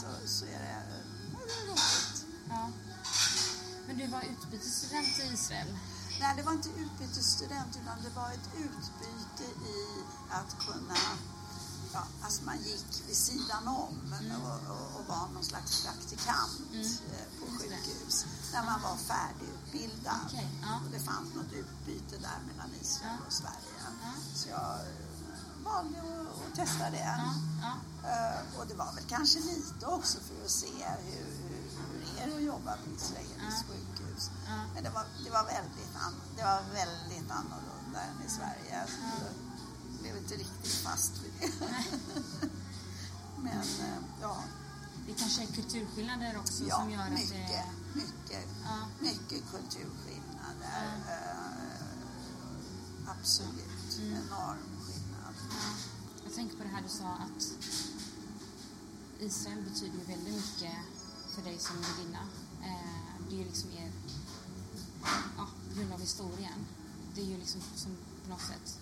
Så, 0.00 0.28
så 0.28 0.44
är 0.44 0.50
det, 0.58 0.82
det 1.46 1.52
är 1.52 1.66
roligt. 1.66 2.24
Men 3.86 3.98
du 3.98 4.06
var 4.06 4.22
utbytesstudent 4.22 5.18
i 5.18 5.34
Israel. 5.34 5.78
Nej, 6.20 6.34
det 6.36 6.42
var 6.42 6.52
inte 6.52 6.68
utbytesstudent 6.68 7.78
utan 7.82 8.02
det 8.02 8.10
var 8.10 8.28
ett 8.30 8.48
utbyte 8.56 9.44
i 9.68 10.02
att 10.30 10.56
kunna 10.66 10.94
Ja, 11.92 12.02
alltså 12.22 12.42
man 12.44 12.58
gick 12.58 13.02
vid 13.08 13.16
sidan 13.16 13.68
om 13.68 13.94
och, 14.44 14.70
och, 14.72 15.00
och 15.00 15.04
var 15.08 15.28
någon 15.34 15.44
slags 15.44 15.82
praktikant 15.84 16.58
Mm. 16.72 16.84
eh, 16.84 17.26
på 17.40 17.46
sjukhus 17.58 18.26
när 18.52 18.64
man 18.64 18.80
var 18.82 18.96
färdigutbildad. 18.96 20.20
Okej, 20.26 20.48
ja. 20.62 20.80
Och 20.84 20.90
det 20.90 21.00
fanns 21.00 21.34
något 21.34 21.52
utbyte 21.52 22.16
där 22.18 22.38
mellan 22.48 22.70
Israel 22.80 23.16
Ja. 23.20 23.26
och 23.26 23.32
Sverige. 23.32 23.78
Så 24.34 24.48
jag 24.48 24.60
eh, 24.60 25.64
valde 25.64 25.98
att, 25.98 26.46
att 26.50 26.54
testa 26.56 26.90
det. 26.90 27.20
Eh, 28.04 28.58
och 28.58 28.66
det 28.66 28.74
var 28.74 28.92
väl 28.94 29.04
kanske 29.08 29.38
lite 29.40 29.86
också 29.86 30.18
för 30.20 30.44
att 30.44 30.50
se 30.50 30.66
hur, 30.66 31.26
hur, 31.48 31.70
hur 31.76 32.26
det 32.26 32.32
är 32.32 32.36
att 32.36 32.42
jobba 32.42 32.72
på 32.84 32.90
israeliskt 32.96 33.64
sjukhus. 33.68 34.30
Men 34.74 34.84
det 34.84 34.90
var, 34.90 35.04
det, 35.24 35.30
var 35.30 35.44
väldigt 35.44 35.96
an, 36.06 36.14
det 36.36 36.42
var 36.42 36.60
väldigt 36.74 37.30
annorlunda 37.30 38.00
än 38.08 38.26
i 38.26 38.30
Sverige. 38.30 38.84
Så 38.86 39.24
fast 40.90 41.12
vid 41.24 41.32
det. 41.40 41.52
Men 43.42 43.58
eh, 43.58 43.98
ja, 44.20 44.44
Det 45.06 45.14
kanske 45.14 45.42
är 45.42 45.46
kulturskillnader 45.46 46.38
också 46.38 46.64
ja 46.64 46.76
som 46.76 46.90
gör 46.90 47.00
att 47.02 47.10
mycket, 47.12 47.48
det... 47.48 47.64
mycket, 47.94 48.46
Ja. 48.64 48.78
mycket 49.00 49.42
kulturskillnader. 49.50 51.00
Ja. 51.06 51.12
Eh, 51.12 53.10
absolut, 53.20 53.98
Mm. 53.98 54.12
enorm 54.12 54.58
skillnad. 54.86 55.34
Ja. 55.50 55.70
Jag 56.24 56.34
tänker 56.34 56.56
på 56.56 56.62
det 56.62 56.68
här 56.68 56.82
du 56.82 56.88
sa 56.88 57.06
att 57.08 57.42
Israel 59.20 59.62
betyder 59.62 59.98
ju 59.98 60.04
väldigt 60.04 60.34
mycket 60.34 60.74
för 61.34 61.42
dig 61.42 61.58
som 61.58 61.76
gudinna. 61.76 62.22
Eh, 62.62 63.28
det 63.28 63.34
är 63.34 63.38
ju 63.38 63.44
liksom 63.44 63.70
er, 63.70 63.92
ja, 65.36 65.46
på 65.70 65.74
grund 65.78 65.92
av 65.92 66.00
historien. 66.00 66.66
Det 67.14 67.20
är 67.20 67.24
ju 67.26 67.36
liksom 67.38 67.60
som 67.76 67.96
på 68.24 68.30
något 68.30 68.40
sätt, 68.40 68.78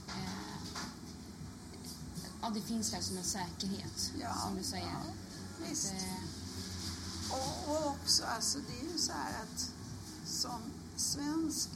ja 2.47 2.51
det 2.55 2.61
finns 2.61 2.91
där 2.91 3.01
som 3.01 3.17
en 3.17 3.25
säkerhet, 3.25 4.13
Ja, 4.21 4.35
som 4.45 4.57
du 4.57 4.63
säger. 4.63 4.87
ja, 4.87 5.13
visst. 5.69 5.87
Att, 5.87 5.93
eh, 6.03 6.23
Och, 7.33 7.71
och 7.77 7.87
också, 7.87 8.25
alltså 8.25 8.59
det 8.59 8.87
är 8.89 8.93
ju 8.93 8.99
så 8.99 9.13
här 9.13 9.43
att 9.43 9.71
som 10.27 10.61
svensk 10.97 11.69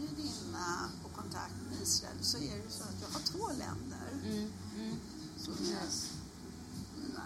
judinna 0.00 0.90
och 1.04 1.12
kontakt 1.12 1.54
med 1.70 1.82
Israel 1.82 2.16
så 2.20 2.36
är 2.36 2.40
det 2.40 2.64
ju 2.64 2.70
så 2.70 2.82
att 2.82 2.96
jag 3.00 3.08
har 3.08 3.20
två 3.20 3.48
länder. 3.48 4.08
Mm. 4.24 4.52
Mm. 4.76 4.96
Som 5.38 5.52
är 5.52 5.88
mina 7.00 7.22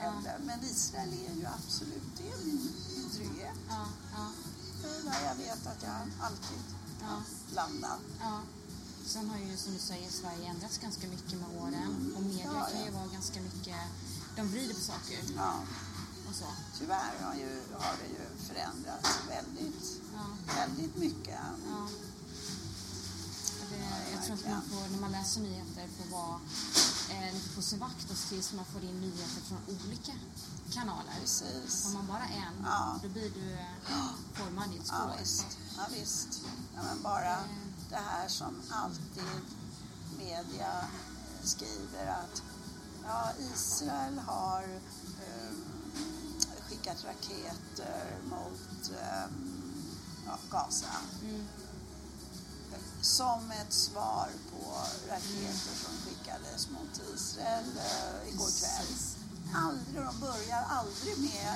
Ja. 0.00 0.12
Men 0.44 0.64
Israel 0.64 1.12
är 1.12 1.34
ju 1.34 1.46
absolut, 1.46 2.02
det 2.16 2.30
är 2.32 2.44
min, 2.44 2.70
trygghet. 3.14 3.56
Ja, 3.68 3.86
ja, 4.12 4.30
Det 4.82 4.88
är 4.88 5.02
där 5.02 5.24
jag 5.28 5.34
vet 5.34 5.66
att 5.66 5.82
jag 5.82 6.10
alltid 6.20 6.62
ja, 7.00 7.22
landar. 7.54 7.98
ja. 8.20 8.40
Sen 9.08 9.30
har 9.30 9.38
ju 9.38 9.56
som 9.56 9.72
du 9.72 9.78
säger 9.78 10.10
Sverige 10.10 10.48
ändrats 10.50 10.78
ganska 10.78 11.06
mycket 11.08 11.32
med 11.40 11.48
åren 11.62 12.12
och 12.16 12.22
media 12.22 12.44
Ja, 12.54 12.68
kan 12.72 12.80
ju 12.80 12.86
ja. 12.86 12.92
vara 12.98 13.06
ganska 13.06 13.40
mycket, 13.40 13.76
de 14.36 14.48
vrider 14.48 14.74
på 14.74 14.80
saker 14.80 15.18
Ja, 15.36 15.54
och 16.28 16.34
så. 16.34 16.44
tyvärr 16.78 17.12
har, 17.22 17.34
ju, 17.34 17.62
har 17.72 17.94
det 18.02 18.08
ju 18.08 18.24
förändrats 18.48 19.08
väldigt, 19.28 20.00
Ja, 20.14 20.26
väldigt 20.56 20.96
mycket. 20.96 21.38
ja. 21.70 21.88
Det, 23.70 24.12
jag 24.14 24.24
tror 24.24 24.34
att 24.36 24.50
man 24.50 24.62
får, 24.62 24.88
när 24.92 24.98
man 25.00 25.12
läser 25.12 25.40
nyheter 25.40 25.88
får 25.98 26.10
vara 26.16 26.40
eh, 27.10 27.34
lite 27.34 27.48
på 27.54 27.62
sin 27.62 27.78
vakt 27.78 28.10
och 28.10 28.16
se 28.16 28.28
till 28.28 28.42
så 28.44 28.56
man 28.56 28.64
får 28.64 28.84
in 28.84 29.00
nyheter 29.00 29.40
från 29.48 29.58
olika 29.68 30.12
kanaler. 30.72 31.14
Precis. 31.20 31.84
Har 31.84 31.92
man 31.92 32.06
bara 32.06 32.24
en, 32.24 32.54
Ja. 32.64 32.98
då 33.02 33.08
blir 33.08 33.30
du 33.30 33.52
eh, 33.52 34.10
formad 34.34 34.74
i 34.74 34.76
ett 34.78 34.84
Ja, 34.88 34.94
spår. 34.94 35.16
visst. 35.20 35.46
Ja, 35.76 35.82
visst. 36.00 36.28
Ja, 36.74 36.80
men 36.82 37.02
bara 37.02 37.38
det 37.90 37.96
här 37.96 38.28
som 38.28 38.62
alltid 38.70 39.40
media 40.18 40.84
skriver 41.44 42.06
att 42.06 42.42
ja, 43.06 43.30
Israel 43.54 44.18
har 44.18 44.62
eh, 45.26 45.50
skickat 46.68 47.04
raketer 47.04 48.16
mot 48.30 48.90
eh, 49.00 49.24
ja, 50.26 50.38
Gaza 50.50 50.86
Mm. 51.22 51.46
som 53.02 53.50
ett 53.50 53.72
svar 53.72 54.28
på 54.52 54.72
raketer 55.08 55.74
som 55.84 55.92
skickades 56.04 56.68
mot 56.70 57.00
Israel 57.14 57.64
eh, 57.78 58.28
igår 58.34 58.50
kväll. 58.60 58.94
Aldrig, 59.54 59.94
de 59.94 60.20
börjar 60.20 60.62
aldrig 60.68 61.18
med 61.18 61.54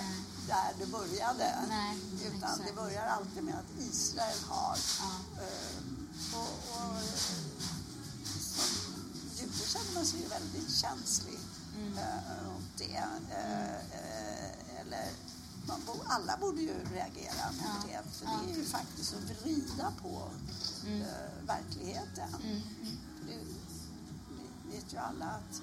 där 0.48 0.72
det 0.78 0.86
började. 0.86 1.54
Nej, 1.68 1.98
utan 2.24 2.34
exakt. 2.50 2.62
det 2.66 2.72
börjar 2.72 3.06
alltid 3.06 3.42
med 3.44 3.54
att 3.54 3.80
Israel 3.82 4.38
har 4.48 4.76
Ja. 5.00 5.42
eh, 5.42 5.82
och, 6.32 6.54
och 6.76 7.02
som 8.40 8.64
jude 9.40 9.52
känner 9.66 9.94
man 9.94 10.06
sig 10.06 10.20
ju 10.20 10.28
väldigt 10.28 10.74
känslig 10.76 11.38
Mm. 11.78 11.98
eh, 11.98 12.44
mot 12.52 12.78
det. 12.78 13.04
Eh, 13.30 13.74
eh, 13.74 14.80
eller 14.80 15.10
man 15.68 15.80
bo, 15.86 15.92
alla 16.06 16.36
borde 16.36 16.60
ju 16.60 16.74
reagera 16.92 17.52
mot 17.52 17.62
Ja. 17.62 18.02
det 18.02 18.10
för 18.18 18.24
Ja. 18.26 18.40
det 18.46 18.52
är 18.52 18.56
ju 18.56 18.64
faktiskt 18.64 19.14
att 19.14 19.42
vrida 19.42 19.92
på 20.02 20.30
Mm. 20.86 21.02
verkligheten. 21.46 22.34
Mm. 22.42 22.50
Mm. 22.56 22.62
För 23.18 23.26
det, 23.26 24.76
vet 24.76 24.92
ju 24.92 24.96
alla 24.98 25.26
att 25.26 25.62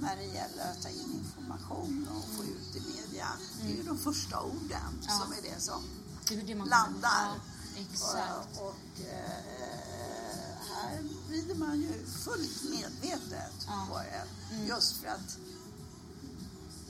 när 0.00 0.16
det 0.16 0.24
gäller 0.24 0.70
att 0.70 0.82
ta 0.82 0.88
in 0.88 1.12
information 1.24 2.08
och 2.16 2.36
få 2.36 2.44
ut 2.44 2.76
i 2.76 2.80
media, 2.80 3.26
det 3.62 3.72
är 3.72 3.76
ju 3.76 3.82
de 3.82 3.98
första 3.98 4.40
orden 4.42 5.02
Ja. 5.06 5.18
som 5.18 5.32
är 5.32 5.42
det 5.42 5.60
som 5.60 5.82
Det 6.28 6.34
är 6.34 6.42
det 6.42 6.54
man 6.54 6.68
landar. 6.68 7.40
Ja, 7.80 7.86
exakt. 7.92 8.60
och, 8.60 9.00
eh, 9.00 10.56
här 10.74 11.02
vrider 11.28 11.54
man 11.54 11.80
ju 11.80 12.06
fullt 12.06 12.62
medvetet 12.70 13.66
Ja. 13.66 13.86
på 13.90 13.98
det. 13.98 14.24
Mm. 14.54 14.66
Just 14.66 14.96
för 14.96 15.08
att 15.08 15.38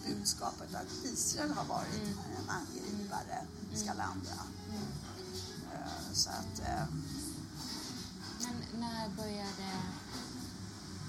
budskapet 0.06 0.74
att 0.74 1.04
Israel 1.04 1.50
har 1.50 1.64
varit 1.64 1.94
Mm. 2.02 2.18
en 2.38 2.50
angripare 2.50 3.46
ska 3.74 3.92
landa. 3.92 4.38
Mm. 4.68 4.82
Eh, 5.74 6.12
så 6.12 6.30
att, 6.30 6.58
eh, 6.68 6.84
Men 8.42 8.80
när 8.80 9.08
började 9.08 9.72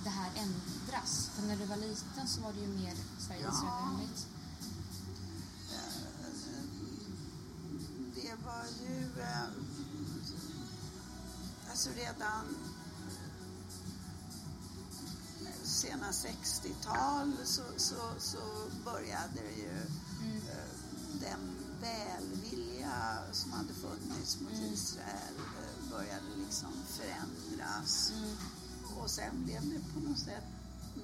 det 0.04 0.10
här 0.10 0.32
ändras? 0.36 1.30
För 1.36 1.42
när 1.48 1.56
du 1.58 1.66
var 1.66 1.76
liten 1.78 2.28
så 2.28 2.42
var 2.42 2.54
det 2.54 2.60
ju 2.60 2.68
mer 2.68 2.96
Sverige-Israelvänligt. 3.20 4.28
eh, 5.72 6.02
det 8.16 8.36
var 8.46 8.66
ju 8.88 9.22
eh, 9.22 9.48
alltså 11.72 11.90
redan 11.96 12.46
sena 15.64 16.12
60-tal 16.12 17.34
så, 17.44 17.62
så, 17.78 17.96
så 18.20 18.38
började 18.86 19.34
det 19.34 19.62
ju 19.62 19.72
Mm. 20.22 20.38
eh, 20.38 21.22
den 21.22 21.40
välvilja 21.82 23.18
som 23.32 23.52
hade 23.52 23.74
funnits 23.74 24.40
mot 24.42 24.52
Mm. 24.54 24.74
Israel 24.74 25.36
eh, 25.38 25.90
började 25.92 26.26
liksom 26.46 26.72
förändras. 26.88 28.12
Mm. 28.18 28.36
Och 29.02 29.10
sen 29.10 29.44
blev 29.46 29.62
det 29.70 29.80
på 29.94 30.00
något 30.10 30.20
sätt 30.20 30.44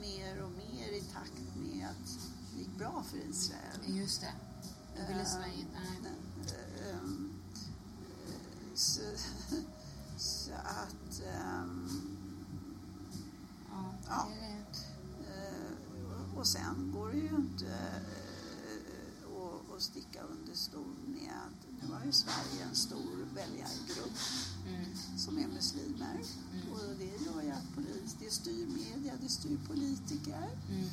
mer 0.01 0.43
och 0.43 0.51
mer 0.51 0.87
i 0.89 1.01
takt 1.01 1.55
med 1.55 1.87
att 1.89 2.07
det 2.53 2.59
gick 2.59 2.77
bra 2.77 3.03
för 3.11 3.17
Israel. 3.17 3.79
Just 3.97 4.21
det. 4.21 4.33
Då 4.97 5.07
ville 5.07 5.21
Eh, 5.21 5.27
Sverige... 5.27 5.65
Nej. 5.73 5.96
Stol 20.69 20.95
med 21.07 21.49
nu 21.81 21.93
har 21.93 22.05
ju 22.05 22.11
Sverige 22.11 22.63
en 22.69 22.75
stor 22.75 23.27
väljargrupp 23.35 24.17
Mm. 24.67 24.85
som 25.17 25.37
är 25.37 25.47
muslimer. 25.47 26.17
Mm. 26.53 26.71
Och 26.73 26.95
det 26.99 27.25
gör 27.25 27.41
ju 27.41 27.51
att 27.51 27.75
polis, 27.75 28.15
det 28.19 28.31
styr 28.33 28.65
media, 28.67 29.13
det 29.21 29.29
styr 29.29 29.57
politiker. 29.67 30.49
Mm. 30.69 30.89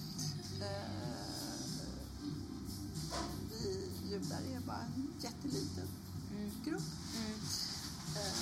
Eh, 0.61 1.05
Vi 3.51 3.89
judar 4.11 4.41
är 4.55 4.61
bara 4.61 4.85
en 4.97 5.13
jätteliten 5.21 5.89
Mm. 6.31 6.51
grupp. 6.65 6.83
Mm. 7.17 7.41
Eh, 8.17 8.35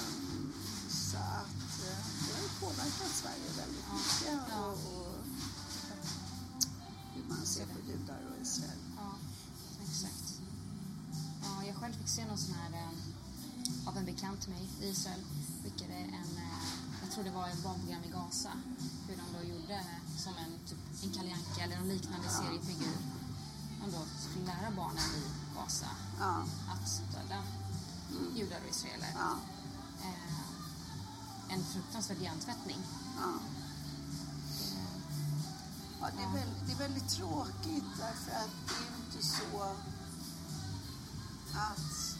Så 0.90 1.16
att 1.16 1.80
eh, 1.88 2.04
det 2.26 2.32
har 2.34 2.42
ju 2.42 2.48
påverkat 2.60 3.12
Sverige 3.22 3.48
väldigt 3.56 3.86
mycket. 3.94 4.58
Och, 4.58 4.72
och 4.72 5.14
hur 7.14 7.24
man 7.28 7.46
ser 7.46 7.66
på 7.66 7.78
judar 7.90 8.20
och 8.30 8.42
Israel. 8.42 8.78
Själv 11.82 11.92
fick 11.92 12.08
se 12.08 12.24
någon 12.26 12.38
sån 12.38 12.54
här 12.54 12.72
eh, 12.72 13.88
av 13.88 13.96
en 13.98 14.04
bekant 14.04 14.40
till 14.40 14.50
mig 14.50 14.68
i 14.80 14.88
Israel. 14.88 15.20
Skickade 15.62 15.94
en, 15.94 16.36
eh, 16.36 16.62
jag 17.02 17.10
tror 17.12 17.24
det 17.24 17.30
var 17.30 17.48
ett 17.48 17.62
barnprogram 17.62 18.04
i 18.04 18.10
Gaza. 18.10 18.50
Hur 19.08 19.16
de 19.16 19.26
då 19.38 19.42
gjorde 19.54 19.84
som 20.18 20.32
en, 20.36 20.52
typ, 20.68 20.78
en 21.04 21.10
Kalle 21.10 21.32
Anka 21.34 21.60
eller 21.64 21.76
en 21.76 21.88
liknande 21.88 22.28
seriefigur. 22.28 22.96
De 23.80 23.90
då 23.92 24.02
skulle 24.20 24.44
lära 24.46 24.70
barnen 24.76 25.04
i 25.20 25.22
Gaza 25.56 25.86
Ja, 26.20 26.44
att 26.72 27.02
döda 27.14 27.42
Mm. 28.12 28.36
judar 28.36 28.60
och 28.64 28.70
israeler. 28.70 29.12
ja, 29.14 29.36
Eh, 30.02 31.54
en 31.54 31.64
fruktansvärd 31.64 32.18
hjärntvättning. 32.22 32.78
ja. 33.20 33.30
Eh, 34.60 34.88
Ja, 36.00 36.08
det, 36.16 36.22
är 36.22 36.26
Ja. 36.26 36.32
väldigt, 36.32 36.66
det 36.66 36.72
är 36.72 36.76
väldigt 36.88 37.08
tråkigt 37.08 37.84
därför 37.98 38.30
att 38.32 38.50
det 38.68 38.74
är 38.74 39.04
inte 39.04 39.26
så 39.26 39.76
att... 41.54 42.16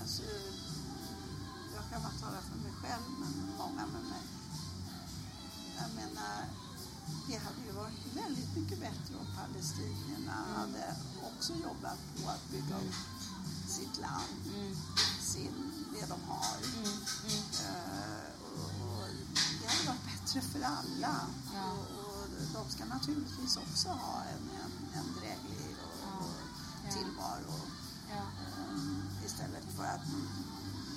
Alltså, 0.00 0.22
jag 1.74 1.82
kan 1.90 2.02
bara 2.02 2.18
tala 2.20 2.40
för 2.40 2.58
mig 2.58 2.72
själv, 2.82 3.02
men 3.20 3.32
många 3.58 3.86
med 3.86 4.02
mig. 4.02 4.22
Jag 5.76 5.90
menar, 5.94 6.44
det 7.28 7.36
hade 7.36 7.60
ju 7.66 7.72
varit 7.72 8.06
väldigt 8.16 8.56
mycket 8.56 8.80
bättre 8.80 9.14
om 9.20 9.26
palestinierna 9.36 10.36
hade 10.56 10.96
också 11.22 11.52
jobbat 11.52 11.98
på 12.16 12.30
att 12.30 12.50
bygga 12.50 12.76
upp 12.76 12.94
sitt 13.68 13.98
land, 14.00 14.42
mm, 14.54 14.76
sin, 15.20 15.72
det 15.94 16.06
de 16.06 16.20
har. 16.28 16.56
mm, 16.76 16.84
mm. 16.84 17.42
Eh, 17.66 18.30
och, 18.54 18.70
och 18.98 19.08
det 19.60 19.66
hade 19.68 19.86
varit 19.88 20.04
bättre 20.04 20.40
för 20.40 20.62
alla. 20.62 21.16
Ja. 21.54 21.72
Och, 21.72 22.04
och 22.04 22.28
de 22.54 22.70
ska 22.70 22.84
naturligtvis 22.84 23.56
också 23.56 23.88
ha 23.88 24.22
en, 24.32 24.50
en, 24.62 24.98
en 24.98 25.12
dräglig 25.20 25.76
och 25.82 26.30
Ja. 26.86 26.92
tillvaro. 26.94 27.60
Ja, 28.78 29.26
istället 29.26 29.64
för 29.76 29.84
att 29.84 30.06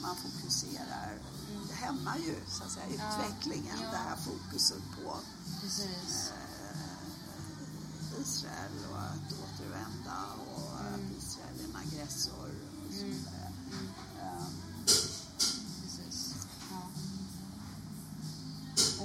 man 0.01 0.15
fokuserar. 0.15 1.19
Det 1.69 1.73
hämmar 1.73 2.17
ju 2.17 2.35
så 2.49 2.63
att 2.63 2.71
säga, 2.71 2.85
Ja. 2.97 3.03
utvecklingen, 3.25 3.77
Ja. 3.83 3.91
det 3.91 3.97
här 3.97 4.15
fokuset 4.15 4.81
på 5.03 5.15
precis. 5.61 6.31
eh, 6.31 8.21
Israel 8.21 8.71
och 8.91 8.97
att 8.99 9.33
återvända 9.43 10.17
och 10.53 10.79
Mm. 10.79 10.93
att 10.93 11.23
Israel 11.23 11.59
är 11.59 11.63
en 11.63 11.75
aggressor. 11.75 12.49
Och 12.87 12.93
så 12.93 12.99
Mm. 13.01 13.09
vidare. 13.17 13.51
Mm. 13.71 13.87
Precis. 15.81 16.33
Ja. 16.71 16.81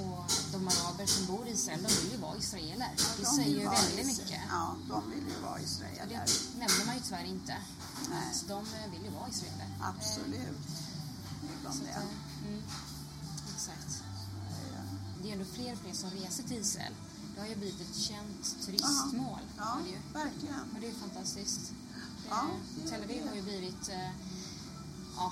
Och 0.01 0.31
de 0.51 0.67
araber 0.67 1.05
som 1.05 1.25
bor 1.25 1.47
i 1.47 1.51
Israel, 1.51 1.83
de 1.83 1.93
vill 2.01 2.11
ju 2.11 2.17
vara 2.17 2.37
israeler. 2.37 2.91
Det 3.17 3.23
de 3.23 3.25
säger 3.25 3.59
ju 3.59 3.69
väldigt 3.69 4.05
mycket. 4.05 4.41
Ja, 4.49 4.75
de 4.89 5.09
vill 5.11 5.23
ju 5.35 5.41
vara 5.41 5.53
Och 5.53 5.59
israeler. 5.59 6.07
det 6.07 6.59
nämner 6.59 6.85
man 6.85 6.95
ju 6.95 7.01
tyvärr 7.01 7.23
inte. 7.25 7.57
Nej. 8.09 8.33
Så 8.33 8.45
de 8.45 8.59
eh, 8.59 8.91
vill 8.91 9.03
ju 9.03 9.09
vara 9.09 9.29
israeler. 9.29 9.67
Absolut. 9.81 10.57
Eh, 11.65 11.71
Så 11.71 11.83
det. 11.83 11.89
att, 11.91 12.03
eh, 12.03 12.47
mm, 12.47 12.63
exakt. 13.55 14.03
Eh, 14.51 14.81
Det 15.21 15.29
är 15.29 15.33
ändå 15.33 15.45
fler 15.45 15.73
och 15.73 15.79
fler 15.79 15.93
som 15.93 16.09
reser 16.09 16.43
till 16.43 16.57
Israel. 16.61 16.93
Det 17.35 17.41
har 17.41 17.47
ju 17.47 17.55
blivit 17.55 17.81
ett 17.81 17.95
känt 17.95 18.65
turistmål. 18.65 19.39
Ja, 19.57 19.77
det 19.83 19.89
ju. 19.89 19.97
verkligen. 20.13 20.61
Och 20.75 20.79
det 20.81 20.87
är 20.87 20.93
fantastiskt. 20.93 21.71
Det, 22.23 22.29
Ja, 22.29 22.45
det- 22.83 22.89
Tel 22.89 23.03
Aviv 23.03 23.27
har 23.27 23.35
ju 23.35 23.41
blivit 23.41 23.89
eh, 23.89 24.11
ja, 25.15 25.31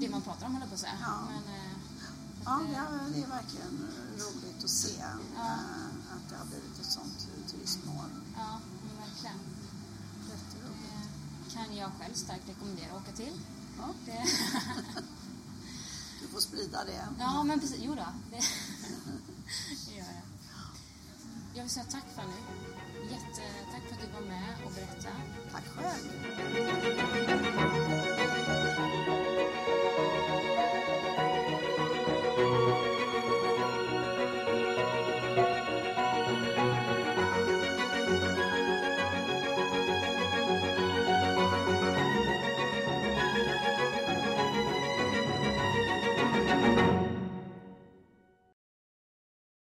det- 0.00 0.08
man 0.08 0.22
pratar 0.22 0.46
om, 0.46 0.54
jag 0.60 0.68
på 0.68 0.74
att 0.74 0.80
säga. 0.80 0.98
Ja. 1.00 1.18
Men, 1.30 1.54
eh, 1.54 1.72
Ja, 2.44 2.60
det 2.68 2.74
är, 2.76 3.10
det 3.14 3.22
är 3.22 3.26
verkligen 3.28 3.88
roligt 4.18 4.64
att 4.64 4.70
se 4.70 5.00
eh, 5.00 5.52
att 6.14 6.28
det 6.30 6.36
har 6.36 6.44
blivit 6.46 6.80
ett 6.80 6.90
sånt 6.92 7.26
turistmål. 7.50 8.10
ja, 8.36 8.58
men 8.86 8.96
verkligen. 9.08 9.36
Jätteroligt. 10.30 11.10
Det 11.44 11.45
kan 11.56 11.76
jag 11.76 11.90
själv 12.00 12.14
starkt 12.14 12.48
rekommendera 12.48 12.86
att 12.96 13.02
åka 13.02 13.12
till. 13.16 13.40
Ja, 13.78 13.88
Det, 14.06 14.22
du 16.20 16.28
får 16.28 16.40
sprida 16.40 16.84
det. 16.84 17.08
ja, 17.18 17.42
men 17.44 17.60
precis. 17.60 17.78
Jo 17.80 17.94
då, 17.94 18.06
det, 18.30 18.36
det 19.86 19.92
gör 19.96 20.04
jag. 20.04 20.22
Jag 21.54 21.62
vill 21.62 21.70
säga 21.70 21.84
tack 21.90 22.04
Fanny. 22.16 22.32
Jättetack 23.10 23.82
för 23.88 23.94
att 23.94 24.00
du 24.00 24.06
var 24.20 24.28
med 24.28 24.54
och 24.66 24.72
berättade. 24.72 25.14
Tack 25.52 25.64
själv. 25.76 27.35